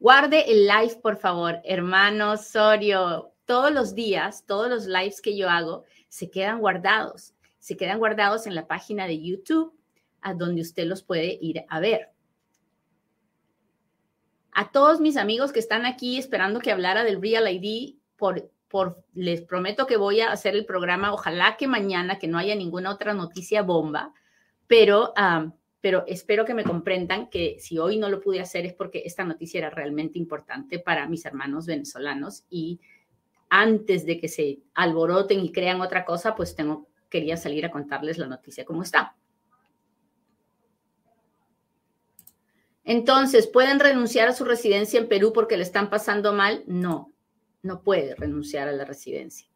Guarde 0.00 0.50
el 0.50 0.66
live, 0.66 0.96
por 1.00 1.16
favor, 1.16 1.60
hermano 1.64 2.36
Sorio. 2.36 3.32
Todos 3.44 3.72
los 3.72 3.94
días, 3.94 4.44
todos 4.44 4.68
los 4.68 4.86
lives 4.86 5.22
que 5.22 5.36
yo 5.36 5.48
hago 5.48 5.84
se 6.08 6.28
quedan 6.28 6.58
guardados. 6.58 7.34
Se 7.60 7.76
quedan 7.76 8.00
guardados 8.00 8.48
en 8.48 8.56
la 8.56 8.66
página 8.66 9.06
de 9.06 9.22
YouTube, 9.22 9.78
a 10.20 10.34
donde 10.34 10.62
usted 10.62 10.86
los 10.86 11.04
puede 11.04 11.38
ir 11.40 11.64
a 11.68 11.78
ver. 11.78 12.10
A 14.50 14.72
todos 14.72 15.00
mis 15.00 15.16
amigos 15.16 15.52
que 15.52 15.60
están 15.60 15.86
aquí 15.86 16.18
esperando 16.18 16.58
que 16.58 16.72
hablara 16.72 17.04
del 17.04 17.22
Real 17.22 17.48
ID, 17.48 17.94
por, 18.16 18.50
por, 18.66 19.04
les 19.14 19.42
prometo 19.42 19.86
que 19.86 19.96
voy 19.96 20.20
a 20.20 20.32
hacer 20.32 20.56
el 20.56 20.66
programa. 20.66 21.12
Ojalá 21.12 21.56
que 21.56 21.68
mañana, 21.68 22.18
que 22.18 22.26
no 22.26 22.38
haya 22.38 22.56
ninguna 22.56 22.90
otra 22.90 23.14
noticia 23.14 23.62
bomba, 23.62 24.12
pero 24.66 25.14
pero 25.86 26.02
espero 26.08 26.44
que 26.44 26.52
me 26.52 26.64
comprendan 26.64 27.30
que 27.30 27.58
si 27.60 27.78
hoy 27.78 27.96
no 27.96 28.08
lo 28.08 28.20
pude 28.20 28.40
hacer 28.40 28.66
es 28.66 28.74
porque 28.74 29.04
esta 29.04 29.22
noticia 29.22 29.58
era 29.58 29.70
realmente 29.70 30.18
importante 30.18 30.80
para 30.80 31.08
mis 31.08 31.24
hermanos 31.24 31.64
venezolanos 31.64 32.42
y 32.50 32.80
antes 33.50 34.04
de 34.04 34.18
que 34.18 34.26
se 34.26 34.58
alboroten 34.74 35.38
y 35.38 35.52
crean 35.52 35.80
otra 35.80 36.04
cosa, 36.04 36.34
pues 36.34 36.56
tengo, 36.56 36.88
quería 37.08 37.36
salir 37.36 37.64
a 37.64 37.70
contarles 37.70 38.18
la 38.18 38.26
noticia 38.26 38.64
como 38.64 38.82
está. 38.82 39.14
Entonces, 42.82 43.46
¿pueden 43.46 43.78
renunciar 43.78 44.26
a 44.26 44.32
su 44.32 44.44
residencia 44.44 44.98
en 44.98 45.06
Perú 45.06 45.32
porque 45.32 45.56
le 45.56 45.62
están 45.62 45.88
pasando 45.88 46.32
mal? 46.32 46.64
No, 46.66 47.12
no 47.62 47.84
puede 47.84 48.16
renunciar 48.16 48.66
a 48.66 48.72
la 48.72 48.84
residencia. 48.84 49.48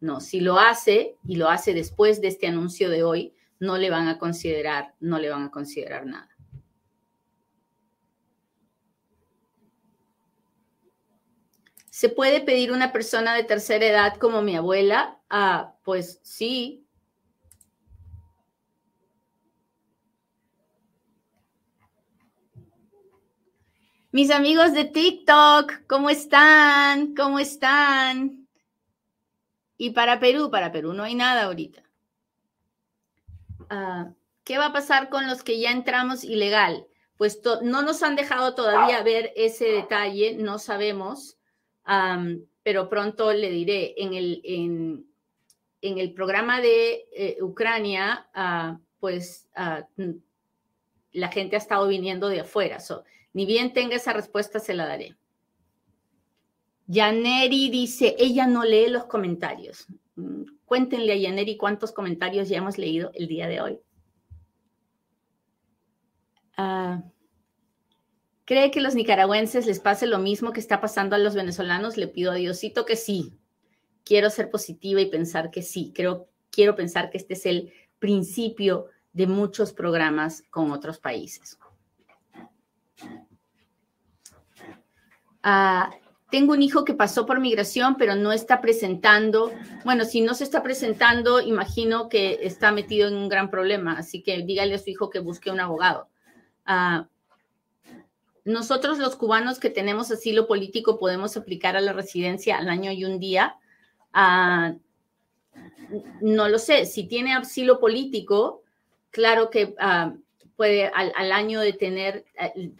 No, 0.00 0.20
si 0.20 0.40
lo 0.40 0.58
hace 0.58 1.16
y 1.24 1.36
lo 1.36 1.48
hace 1.48 1.72
después 1.72 2.20
de 2.20 2.28
este 2.28 2.46
anuncio 2.46 2.90
de 2.90 3.04
hoy, 3.04 3.34
no 3.62 3.78
le 3.78 3.90
van 3.90 4.08
a 4.08 4.18
considerar, 4.18 4.92
no 4.98 5.20
le 5.20 5.30
van 5.30 5.44
a 5.44 5.50
considerar 5.52 6.04
nada. 6.04 6.28
¿Se 11.88 12.08
puede 12.08 12.40
pedir 12.40 12.72
una 12.72 12.90
persona 12.90 13.36
de 13.36 13.44
tercera 13.44 13.86
edad 13.86 14.16
como 14.16 14.42
mi 14.42 14.56
abuela? 14.56 15.20
Ah, 15.30 15.76
pues 15.84 16.18
sí. 16.24 16.84
Mis 24.10 24.32
amigos 24.32 24.72
de 24.72 24.86
TikTok, 24.86 25.86
¿cómo 25.86 26.10
están? 26.10 27.14
¿Cómo 27.14 27.38
están? 27.38 28.48
Y 29.76 29.90
para 29.90 30.18
Perú, 30.18 30.50
para 30.50 30.72
Perú 30.72 30.94
no 30.94 31.04
hay 31.04 31.14
nada 31.14 31.44
ahorita. 31.44 31.91
Ah, 33.74 34.12
¿qué 34.44 34.58
va 34.58 34.66
a 34.66 34.72
pasar 34.74 35.08
con 35.08 35.26
los 35.26 35.42
que 35.42 35.58
ya 35.58 35.70
entramos 35.70 36.24
ilegal? 36.24 36.86
Pues 37.16 37.40
no 37.62 37.80
nos 37.80 38.02
han 38.02 38.16
dejado 38.16 38.54
todavía 38.54 39.02
ver 39.02 39.32
ese 39.34 39.64
detalle, 39.64 40.34
no 40.34 40.58
sabemos, 40.58 41.38
pero 42.62 42.90
pronto 42.90 43.32
le 43.32 43.48
diré. 43.50 43.94
En 43.96 44.12
el, 44.12 44.42
en, 44.44 45.06
el 45.80 46.12
programa 46.12 46.60
de 46.60 47.08
eh, 47.12 47.38
Ucrania, 47.40 48.28
ah, 48.34 48.78
pues 49.00 49.48
ah, 49.54 49.86
la 51.12 51.28
gente 51.28 51.56
ha 51.56 51.58
estado 51.58 51.88
viniendo 51.88 52.28
de 52.28 52.40
afuera. 52.40 52.76
ni 53.32 53.46
bien 53.46 53.72
tenga 53.72 53.96
esa 53.96 54.12
respuesta, 54.12 54.60
se 54.60 54.74
la 54.74 54.86
daré. 54.86 55.16
Yaneri 56.92 57.70
dice, 57.70 58.14
ella 58.18 58.46
no 58.46 58.64
lee 58.64 58.88
los 58.88 59.06
comentarios. 59.06 59.86
Mm, 60.16 60.42
cuéntenle 60.66 61.14
a 61.14 61.16
Yaneri 61.16 61.56
cuántos 61.56 61.90
comentarios 61.90 62.50
ya 62.50 62.58
hemos 62.58 62.76
leído 62.76 63.10
el 63.14 63.28
día 63.28 63.48
de 63.48 63.62
hoy. 63.62 63.80
Ah, 66.58 67.02
¿Cree 68.44 68.70
que 68.70 68.82
los 68.82 68.94
nicaragüenses 68.94 69.64
les 69.64 69.80
pase 69.80 70.06
lo 70.06 70.18
mismo 70.18 70.52
que 70.52 70.60
está 70.60 70.82
pasando 70.82 71.16
a 71.16 71.18
los 71.18 71.34
venezolanos? 71.34 71.96
Le 71.96 72.08
pido 72.08 72.30
a 72.30 72.34
Diosito 72.34 72.84
que 72.84 72.96
sí. 72.96 73.38
Quiero 74.04 74.28
ser 74.28 74.50
positiva 74.50 75.00
y 75.00 75.06
pensar 75.06 75.50
que 75.50 75.62
sí. 75.62 75.92
Creo, 75.94 76.28
quiero 76.50 76.76
pensar 76.76 77.08
que 77.08 77.16
este 77.16 77.32
es 77.32 77.46
el 77.46 77.72
principio 78.00 78.88
de 79.14 79.26
muchos 79.26 79.72
programas 79.72 80.42
con 80.50 80.70
otros 80.72 80.98
países. 80.98 81.58
Ah, 85.42 85.90
tengo 86.32 86.54
un 86.54 86.62
hijo 86.62 86.86
que 86.86 86.94
pasó 86.94 87.26
por 87.26 87.40
migración, 87.40 87.96
pero 87.96 88.14
no 88.14 88.32
está 88.32 88.62
presentando. 88.62 89.52
Bueno, 89.84 90.06
si 90.06 90.22
no 90.22 90.32
se 90.32 90.44
está 90.44 90.62
presentando, 90.62 91.42
imagino 91.42 92.08
que 92.08 92.38
está 92.40 92.72
metido 92.72 93.06
en 93.06 93.16
un 93.16 93.28
gran 93.28 93.50
problema. 93.50 93.98
Así 93.98 94.22
que 94.22 94.42
dígale 94.42 94.74
a 94.74 94.78
su 94.78 94.88
hijo 94.88 95.10
que 95.10 95.18
busque 95.18 95.50
un 95.50 95.60
abogado. 95.60 96.08
Ah, 96.64 97.06
nosotros 98.46 98.98
los 98.98 99.14
cubanos 99.14 99.58
que 99.58 99.68
tenemos 99.68 100.10
asilo 100.10 100.46
político 100.46 100.98
podemos 100.98 101.36
aplicar 101.36 101.76
a 101.76 101.82
la 101.82 101.92
residencia 101.92 102.56
al 102.56 102.70
año 102.70 102.92
y 102.92 103.04
un 103.04 103.20
día. 103.20 103.56
Ah, 104.14 104.72
no 106.22 106.48
lo 106.48 106.58
sé, 106.58 106.86
si 106.86 107.04
tiene 107.04 107.34
asilo 107.34 107.78
político, 107.78 108.62
claro 109.10 109.50
que 109.50 109.74
ah, 109.78 110.14
puede 110.56 110.86
al, 110.86 111.30
año 111.30 111.60
de 111.60 111.74
tener, 111.74 112.24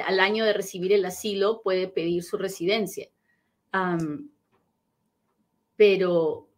al 0.07 0.21
año 0.21 0.47
de 0.47 0.55
recibir 0.55 0.95
el 0.95 1.05
asilo, 1.05 1.61
puede 1.61 1.87
pedir 1.87 2.23
su 2.23 2.39
residencia 2.39 3.11
pero, 5.77 6.49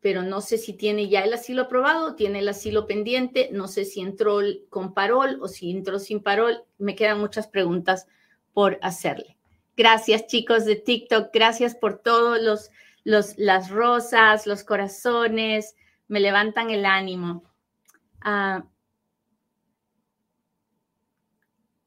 pero 0.00 0.22
no 0.22 0.40
sé 0.40 0.58
si 0.58 0.72
tiene 0.72 1.08
ya 1.08 1.22
el 1.22 1.32
asilo 1.32 1.62
aprobado, 1.62 2.14
tiene 2.14 2.38
el 2.38 2.48
asilo 2.48 2.86
pendiente, 2.86 3.50
no 3.52 3.68
sé 3.68 3.84
si 3.84 4.00
entró 4.00 4.38
con 4.70 4.94
parol 4.94 5.38
o 5.40 5.48
si 5.48 5.70
entró 5.70 5.98
sin 5.98 6.22
parol. 6.22 6.64
Me 6.78 6.94
quedan 6.94 7.20
muchas 7.20 7.48
preguntas 7.48 8.06
por 8.52 8.78
hacerle. 8.82 9.36
Gracias 9.76 10.26
chicos 10.26 10.64
de 10.64 10.76
TikTok, 10.76 11.30
gracias 11.32 11.74
por 11.74 11.98
todos 11.98 12.40
los, 12.40 12.70
los 13.04 13.36
las 13.36 13.70
rosas, 13.70 14.46
los 14.46 14.64
corazones, 14.64 15.74
me 16.08 16.20
levantan 16.20 16.70
el 16.70 16.86
ánimo. 16.86 17.44
Ah, 18.22 18.64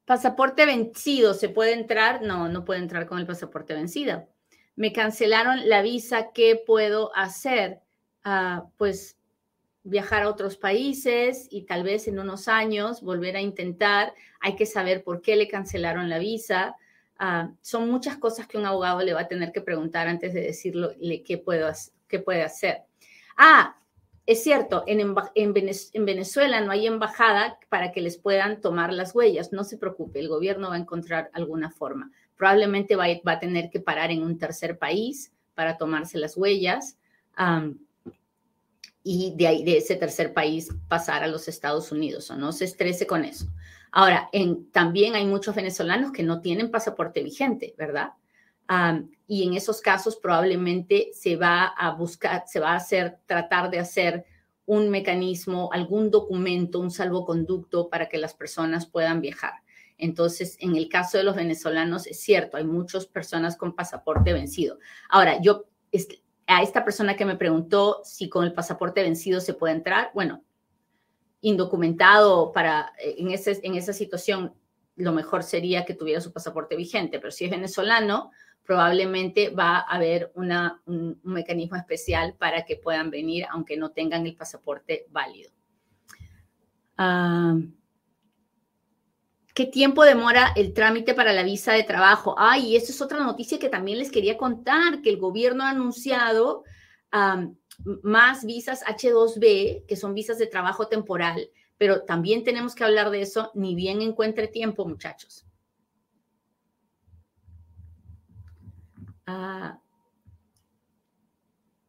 pasaporte 0.04 0.66
vencido, 0.66 1.34
¿se 1.34 1.48
puede 1.48 1.72
entrar? 1.72 2.22
No, 2.22 2.48
no 2.48 2.64
puede 2.64 2.80
entrar 2.80 3.06
con 3.06 3.18
el 3.18 3.26
pasaporte 3.26 3.74
vencido 3.74 4.28
me 4.76 4.92
cancelaron 4.92 5.68
la 5.68 5.82
visa, 5.82 6.30
¿qué 6.32 6.60
puedo 6.66 7.14
hacer? 7.16 7.80
Ah, 8.24 8.66
pues 8.76 9.16
viajar 9.82 10.22
a 10.22 10.28
otros 10.28 10.56
países 10.56 11.48
y 11.50 11.62
tal 11.62 11.82
vez 11.82 12.06
en 12.06 12.18
unos 12.18 12.48
años 12.48 13.02
volver 13.02 13.36
a 13.36 13.40
intentar. 13.40 14.14
Hay 14.40 14.56
que 14.56 14.66
saber 14.66 15.02
por 15.02 15.22
qué 15.22 15.36
le 15.36 15.48
cancelaron 15.48 16.08
la 16.08 16.18
visa. 16.18 16.76
Ah, 17.18 17.50
son 17.60 17.90
muchas 17.90 18.16
cosas 18.16 18.46
que 18.46 18.58
un 18.58 18.66
abogado 18.66 19.00
le 19.02 19.12
va 19.12 19.22
a 19.22 19.28
tener 19.28 19.52
que 19.52 19.60
preguntar 19.60 20.08
antes 20.08 20.32
de 20.32 20.42
decirle 20.42 21.22
qué, 21.22 21.38
puedo, 21.38 21.70
qué 22.08 22.18
puede 22.18 22.42
hacer. 22.42 22.82
Ah, 23.36 23.76
es 24.26 24.42
cierto, 24.42 24.84
en, 24.86 25.14
en, 25.34 26.04
Venezuela 26.04 26.60
no 26.60 26.72
hay 26.72 26.86
embajada 26.86 27.58
para 27.68 27.90
que 27.90 28.00
les 28.00 28.16
puedan 28.16 28.60
tomar 28.60 28.92
las 28.92 29.14
huellas. 29.14 29.52
No 29.52 29.64
se 29.64 29.76
preocupe, 29.76 30.20
el 30.20 30.28
gobierno 30.28 30.68
va 30.68 30.76
a 30.76 30.78
encontrar 30.78 31.30
alguna 31.32 31.70
forma 31.70 32.12
probablemente 32.40 32.96
va, 32.96 33.04
a 33.04 33.38
tener 33.38 33.68
que 33.68 33.80
parar 33.80 34.10
en 34.10 34.22
un 34.22 34.38
tercer 34.38 34.78
país 34.78 35.30
para 35.54 35.76
tomarse 35.76 36.16
las 36.16 36.38
huellas 36.38 36.96
y 39.02 39.34
de, 39.36 39.46
ahí, 39.46 39.62
de 39.62 39.76
ese 39.76 39.94
tercer 39.96 40.32
país 40.32 40.70
pasar 40.88 41.22
a 41.22 41.26
los 41.26 41.48
Estados 41.48 41.92
Unidos, 41.92 42.30
o 42.30 42.36
no 42.36 42.52
se 42.52 42.64
estrese 42.64 43.06
con 43.06 43.26
eso. 43.26 43.46
Ahora, 43.92 44.30
también 44.72 45.16
hay 45.16 45.26
muchos 45.26 45.54
venezolanos 45.54 46.12
que 46.12 46.22
no 46.22 46.40
tienen 46.40 46.70
pasaporte 46.70 47.22
vigente, 47.22 47.74
¿verdad? 47.76 48.12
y 49.26 49.46
en 49.46 49.52
esos 49.54 49.82
casos 49.82 50.16
probablemente 50.16 51.10
se 51.12 51.36
va 51.36 51.66
a 51.66 51.90
buscar, 51.90 52.44
se 52.46 52.60
va 52.60 52.70
a 52.70 52.76
hacer, 52.76 53.18
tratar 53.26 53.68
de 53.68 53.80
hacer 53.80 54.24
un 54.64 54.88
mecanismo, 54.88 55.70
algún 55.74 56.10
documento, 56.10 56.80
un 56.80 56.90
salvoconducto 56.90 57.90
para 57.90 58.08
que 58.08 58.16
las 58.16 58.32
personas 58.32 58.86
puedan 58.86 59.20
viajar. 59.20 59.54
Entonces, 60.00 60.56
en 60.60 60.76
el 60.76 60.88
caso 60.88 61.18
de 61.18 61.24
los 61.24 61.36
venezolanos, 61.36 62.06
es 62.06 62.20
cierto, 62.20 62.56
hay 62.56 62.64
muchas 62.64 63.06
personas 63.06 63.56
con 63.56 63.74
pasaporte 63.74 64.32
vencido. 64.32 64.78
Ahora, 65.08 65.40
yo, 65.40 65.66
a 66.46 66.62
esta 66.62 66.84
persona 66.84 67.16
que 67.16 67.24
me 67.24 67.36
preguntó 67.36 68.00
si 68.04 68.28
con 68.28 68.44
el 68.44 68.52
pasaporte 68.52 69.02
vencido 69.02 69.40
se 69.40 69.54
puede 69.54 69.74
entrar, 69.74 70.10
bueno, 70.14 70.42
indocumentado 71.42 72.52
para, 72.52 72.92
eh, 72.98 73.16
en, 73.18 73.74
esa 73.74 73.92
situación, 73.92 74.54
lo 74.96 75.12
mejor 75.12 75.42
sería 75.42 75.84
que 75.84 75.94
tuviera 75.94 76.20
su 76.20 76.32
pasaporte 76.32 76.76
vigente, 76.76 77.18
pero 77.18 77.30
si 77.30 77.44
es 77.44 77.50
venezolano, 77.50 78.30
probablemente 78.64 79.50
va 79.50 79.78
a 79.78 79.96
haber 79.96 80.32
un, 80.34 81.18
mecanismo 81.22 81.76
especial 81.76 82.34
para 82.38 82.64
que 82.64 82.76
puedan 82.76 83.10
venir 83.10 83.46
aunque 83.50 83.76
no 83.76 83.90
tengan 83.90 84.26
el 84.26 84.36
pasaporte 84.36 85.06
válido. 85.10 85.50
Ah, 86.96 87.56
¿Qué 89.54 89.66
tiempo 89.66 90.04
demora 90.04 90.52
el 90.56 90.72
trámite 90.72 91.14
para 91.14 91.32
la 91.32 91.42
visa 91.42 91.72
de 91.72 91.82
trabajo? 91.82 92.34
Ay, 92.38 92.68
y 92.68 92.76
eso 92.76 92.92
es 92.92 93.02
otra 93.02 93.18
noticia 93.18 93.58
que 93.58 93.68
también 93.68 93.98
les 93.98 94.10
quería 94.10 94.36
contar, 94.36 95.02
que 95.02 95.10
el 95.10 95.16
gobierno 95.18 95.64
ha 95.64 95.70
anunciado 95.70 96.64
más 98.02 98.44
visas 98.44 98.84
H2B, 98.84 99.86
que 99.86 99.96
son 99.96 100.14
visas 100.14 100.38
de 100.38 100.46
trabajo 100.46 100.86
temporal, 100.86 101.50
pero 101.78 102.02
también 102.02 102.44
tenemos 102.44 102.74
que 102.74 102.84
hablar 102.84 103.10
de 103.10 103.22
eso, 103.22 103.50
ni 103.54 103.74
bien 103.74 104.02
encuentre 104.02 104.46
tiempo, 104.46 104.86
muchachos. 104.86 105.44
Ah, 109.26 109.80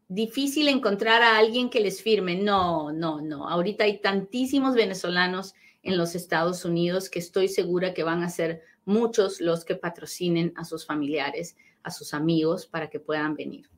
difícil 0.08 0.67
encontrar 0.67 1.21
a 1.21 1.38
alguien 1.38 1.69
que 1.69 1.80
les 1.80 2.02
firme. 2.02 2.36
No, 2.36 2.91
no, 2.91 3.21
no. 3.21 3.47
Ahorita 3.47 3.84
hay 3.84 4.00
tantísimos 4.00 4.76
venezolanos 4.76 5.54
en 5.84 5.98
los 5.98 6.15
Estados 6.15 6.65
Unidos 6.65 7.10
que 7.10 7.20
estoy 7.20 7.48
segura 7.48 7.94
que 7.94 8.04
van 8.04 8.24
a 8.24 8.30
ser 8.30 8.62
muchos 8.86 9.41
los 9.41 9.65
que 9.65 9.76
patrocinen 9.76 10.54
a 10.56 10.65
sus 10.65 10.86
familiares, 10.86 11.56
a 11.84 11.91
sus 11.91 12.13
amigos 12.13 12.65
para 12.65 12.89
que 12.89 13.00
puedan 13.00 13.36
venir. 13.36 13.70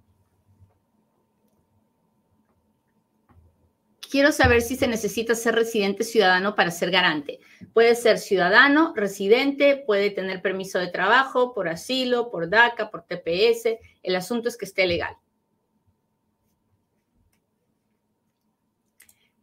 Quiero 4.14 4.32
saber 4.32 4.62
si 4.62 4.76
se 4.76 4.88
necesita 4.88 5.34
ser 5.34 5.56
residente 5.56 6.04
ciudadano 6.04 6.54
para 6.54 6.70
ser 6.70 6.92
garante. 6.92 7.40
Puede 7.74 7.96
ser 7.96 8.20
ciudadano, 8.20 8.94
residente, 8.96 9.84
puede 9.88 10.12
tener 10.12 10.40
permiso 10.40 10.78
de 10.78 10.90
trabajo 10.90 11.56
por 11.56 11.68
asilo, 11.68 12.30
por 12.30 12.48
DACA, 12.48 12.92
por 12.92 13.08
TPS. 13.08 13.80
El 14.04 14.16
asunto 14.16 14.50
es 14.50 14.58
que 14.58 14.66
esté 14.66 14.86
legal. 14.86 15.18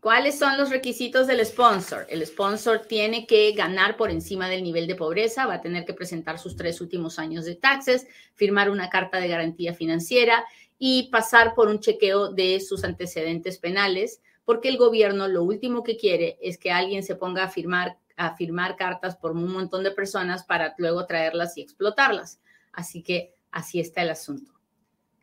¿Cuáles 0.01 0.39
son 0.39 0.57
los 0.57 0.71
requisitos 0.71 1.27
del 1.27 1.45
sponsor? 1.45 2.07
El 2.09 2.25
sponsor 2.27 2.87
tiene 2.87 3.27
que 3.27 3.53
ganar 3.53 3.99
por 3.99 4.11
encima 4.11 4.49
del 4.49 4.63
nivel 4.63 4.87
de 4.87 4.95
pobreza, 4.95 5.47
va 5.47 5.55
a 5.55 5.61
tener 5.61 5.85
que 5.85 5.93
presentar 5.93 6.39
sus 6.39 6.57
tres 6.57 6.81
últimos 6.81 7.19
años 7.19 7.45
de 7.45 7.55
taxes, 7.55 8.07
firmar 8.35 8.71
una 8.71 8.89
carta 8.89 9.19
de 9.19 9.29
garantía 9.29 9.75
financiera 9.75 10.47
y 10.79 11.11
pasar 11.11 11.55
por 11.55 11.69
un 11.69 11.81
chequeo 11.81 12.33
de 12.33 12.61
sus 12.61 12.83
antecedentes 12.85 13.59
penales, 13.59 14.23
porque 14.47 14.71
el 14.71 14.79
gobierno 14.79 15.29
lo 15.29 15.45
último 15.45 15.83
que 15.83 15.99
quiere 15.99 16.39
es 16.41 16.57
que 16.57 16.73
alguien 16.73 17.03
se 17.03 17.17
ponga 17.17 17.45
a 17.45 17.51
firmar, 17.51 17.99
a 18.17 18.35
firmar 18.37 18.77
cartas 18.77 19.17
por 19.17 19.33
un 19.33 19.53
montón 19.53 19.85
de 19.85 19.91
personas 19.91 20.45
para 20.45 20.75
luego 20.79 21.05
traerlas 21.05 21.59
y 21.59 21.61
explotarlas. 21.61 22.41
Así 22.73 23.03
que 23.03 23.35
así 23.51 23.81
está 23.81 24.01
el 24.01 24.11
asunto. 24.11 24.53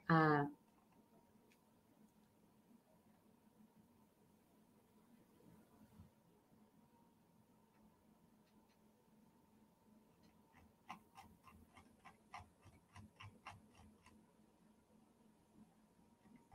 Ah, 0.08 0.48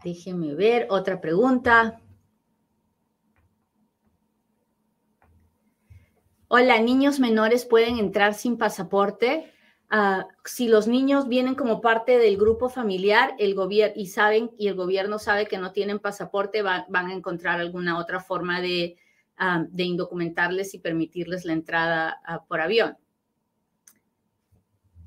Déjeme 0.04 0.54
ver, 0.54 0.86
otra 0.90 1.20
pregunta. 1.20 2.00
Hola, 6.48 6.80
niños 6.80 7.20
menores 7.20 7.64
pueden 7.64 7.98
entrar 7.98 8.34
sin 8.34 8.58
pasaporte. 8.58 9.52
Ah, 9.88 10.26
si 10.44 10.68
los 10.68 10.88
niños 10.88 11.28
vienen 11.28 11.54
como 11.54 11.80
parte 11.80 12.18
del 12.18 12.36
grupo 12.36 12.68
familiar, 12.68 13.34
el 13.38 13.54
gobierno 13.54 13.94
y 13.96 14.06
saben 14.06 14.50
y 14.58 14.68
el 14.68 14.74
gobierno 14.74 15.18
sabe 15.18 15.46
que 15.46 15.58
no 15.58 15.72
tienen 15.72 15.98
pasaporte, 15.98 16.62
van 16.62 17.06
a 17.06 17.14
encontrar 17.14 17.60
alguna 17.60 17.98
otra 17.98 18.20
forma 18.20 18.60
de, 18.60 18.96
ah, 19.36 19.66
indocumentarles 19.76 20.74
y 20.74 20.78
permitirles 20.78 21.44
la 21.44 21.52
entrada 21.52 22.20
ah, 22.24 22.44
por 22.44 22.60
avión. 22.60 22.96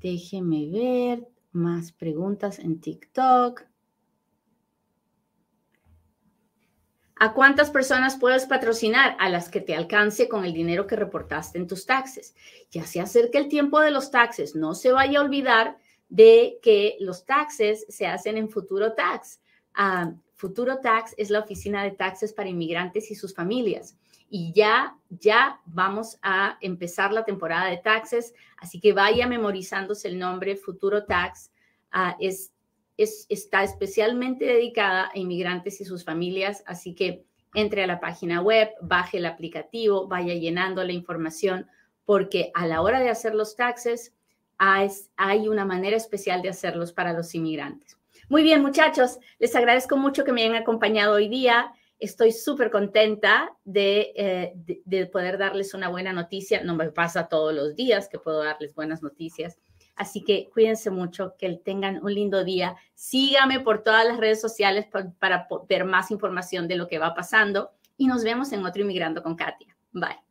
Déjeme 0.00 0.70
ver 0.70 1.28
más 1.52 1.92
preguntas 1.92 2.58
en 2.58 2.80
TikTok. 2.80 3.64
¿A 7.18 7.32
cuántas 7.32 7.70
personas 7.70 8.16
puedes 8.18 8.44
patrocinar? 8.44 9.16
A 9.18 9.30
las 9.30 9.48
que 9.48 9.62
te 9.62 9.74
alcance 9.74 10.28
con 10.28 10.44
el 10.44 10.52
dinero 10.52 10.86
que 10.86 10.96
reportaste 10.96 11.56
en 11.56 11.66
tus 11.66 11.86
taxes. 11.86 12.34
Ya 12.70 12.84
se 12.84 13.00
acerca 13.00 13.38
el 13.38 13.48
tiempo 13.48 13.80
de 13.80 13.90
los 13.90 14.10
taxes. 14.10 14.54
No 14.54 14.74
se 14.74 14.92
vaya 14.92 15.18
a 15.18 15.22
olvidar 15.22 15.78
de 16.10 16.58
que 16.62 16.96
los 17.00 17.24
taxes 17.24 17.86
se 17.88 18.06
hacen 18.06 18.36
en 18.36 18.50
Futuro 18.50 18.92
Tax. 18.92 19.40
Ah, 19.72 20.12
Futuro 20.34 20.78
Tax 20.80 21.14
es 21.16 21.30
la 21.30 21.40
oficina 21.40 21.82
de 21.84 21.92
taxes 21.92 22.34
para 22.34 22.50
inmigrantes 22.50 23.10
y 23.10 23.14
sus 23.14 23.34
familias. 23.34 23.96
Y 24.28 24.52
ya, 24.52 24.98
ya 25.08 25.60
vamos 25.64 26.18
a 26.20 26.58
empezar 26.60 27.12
la 27.12 27.24
temporada 27.24 27.70
de 27.70 27.78
taxes, 27.78 28.34
así 28.58 28.78
que 28.78 28.92
vaya 28.92 29.26
memorizándose 29.26 30.08
el 30.08 30.18
nombre 30.18 30.56
Futuro 30.56 31.04
Tax. 31.04 31.50
Ah, 31.90 32.14
es 32.20 32.52
está 32.96 33.62
especialmente 33.62 34.44
dedicada 34.44 35.10
a 35.14 35.18
inmigrantes 35.18 35.80
y 35.80 35.84
sus 35.84 36.04
familias, 36.04 36.62
así 36.66 36.94
que 36.94 37.24
entre 37.54 37.82
a 37.82 37.86
la 37.86 38.00
página 38.00 38.42
web, 38.42 38.70
baje 38.82 39.18
el 39.18 39.26
aplicativo, 39.26 40.06
vaya 40.06 40.34
llenando 40.34 40.84
la 40.84 40.92
información, 40.92 41.66
porque 42.04 42.50
a 42.54 42.66
la 42.66 42.82
hora 42.82 43.00
de 43.00 43.08
hacer 43.08 43.34
los 43.34 43.56
taxes 43.56 44.14
hay, 44.58 45.48
una 45.48 45.64
manera 45.64 45.96
especial 45.96 46.42
de 46.42 46.48
hacerlos 46.48 46.92
para 46.92 47.12
los 47.12 47.34
inmigrantes. 47.34 47.98
Muy 48.28 48.42
bien, 48.42 48.62
muchachos, 48.62 49.18
les 49.38 49.54
agradezco 49.54 49.96
mucho 49.96 50.24
que 50.24 50.32
me 50.32 50.42
hayan 50.42 50.56
acompañado 50.56 51.14
hoy 51.14 51.28
día. 51.28 51.72
Estoy 51.98 52.32
súper 52.32 52.70
contenta 52.70 53.54
de, 53.64 54.12
eh, 54.16 54.52
de, 54.56 55.06
poder 55.06 55.38
darles 55.38 55.74
una 55.74 55.88
buena 55.88 56.12
noticia. 56.12 56.62
No 56.62 56.74
me 56.74 56.90
pasa 56.90 57.28
todos 57.28 57.54
los 57.54 57.74
días 57.74 58.08
que 58.08 58.18
puedo 58.18 58.42
darles 58.42 58.74
buenas 58.74 59.02
noticias, 59.02 59.58
Así 59.96 60.22
que 60.22 60.50
cuídense 60.52 60.90
mucho, 60.90 61.34
que 61.38 61.50
tengan 61.56 62.04
un 62.04 62.14
lindo 62.14 62.44
día. 62.44 62.76
Sígame 62.94 63.60
por 63.60 63.82
todas 63.82 64.06
las 64.06 64.18
redes 64.18 64.40
sociales 64.40 64.86
para, 64.86 65.48
ver 65.68 65.84
más 65.84 66.10
información 66.10 66.68
de 66.68 66.76
lo 66.76 66.86
que 66.86 66.98
va 66.98 67.14
pasando 67.14 67.70
y 67.96 68.06
nos 68.06 68.22
vemos 68.22 68.52
en 68.52 68.64
otro 68.64 68.82
Inmigrando 68.82 69.22
con 69.22 69.34
Katia. 69.34 69.74
Bye. 69.92 70.25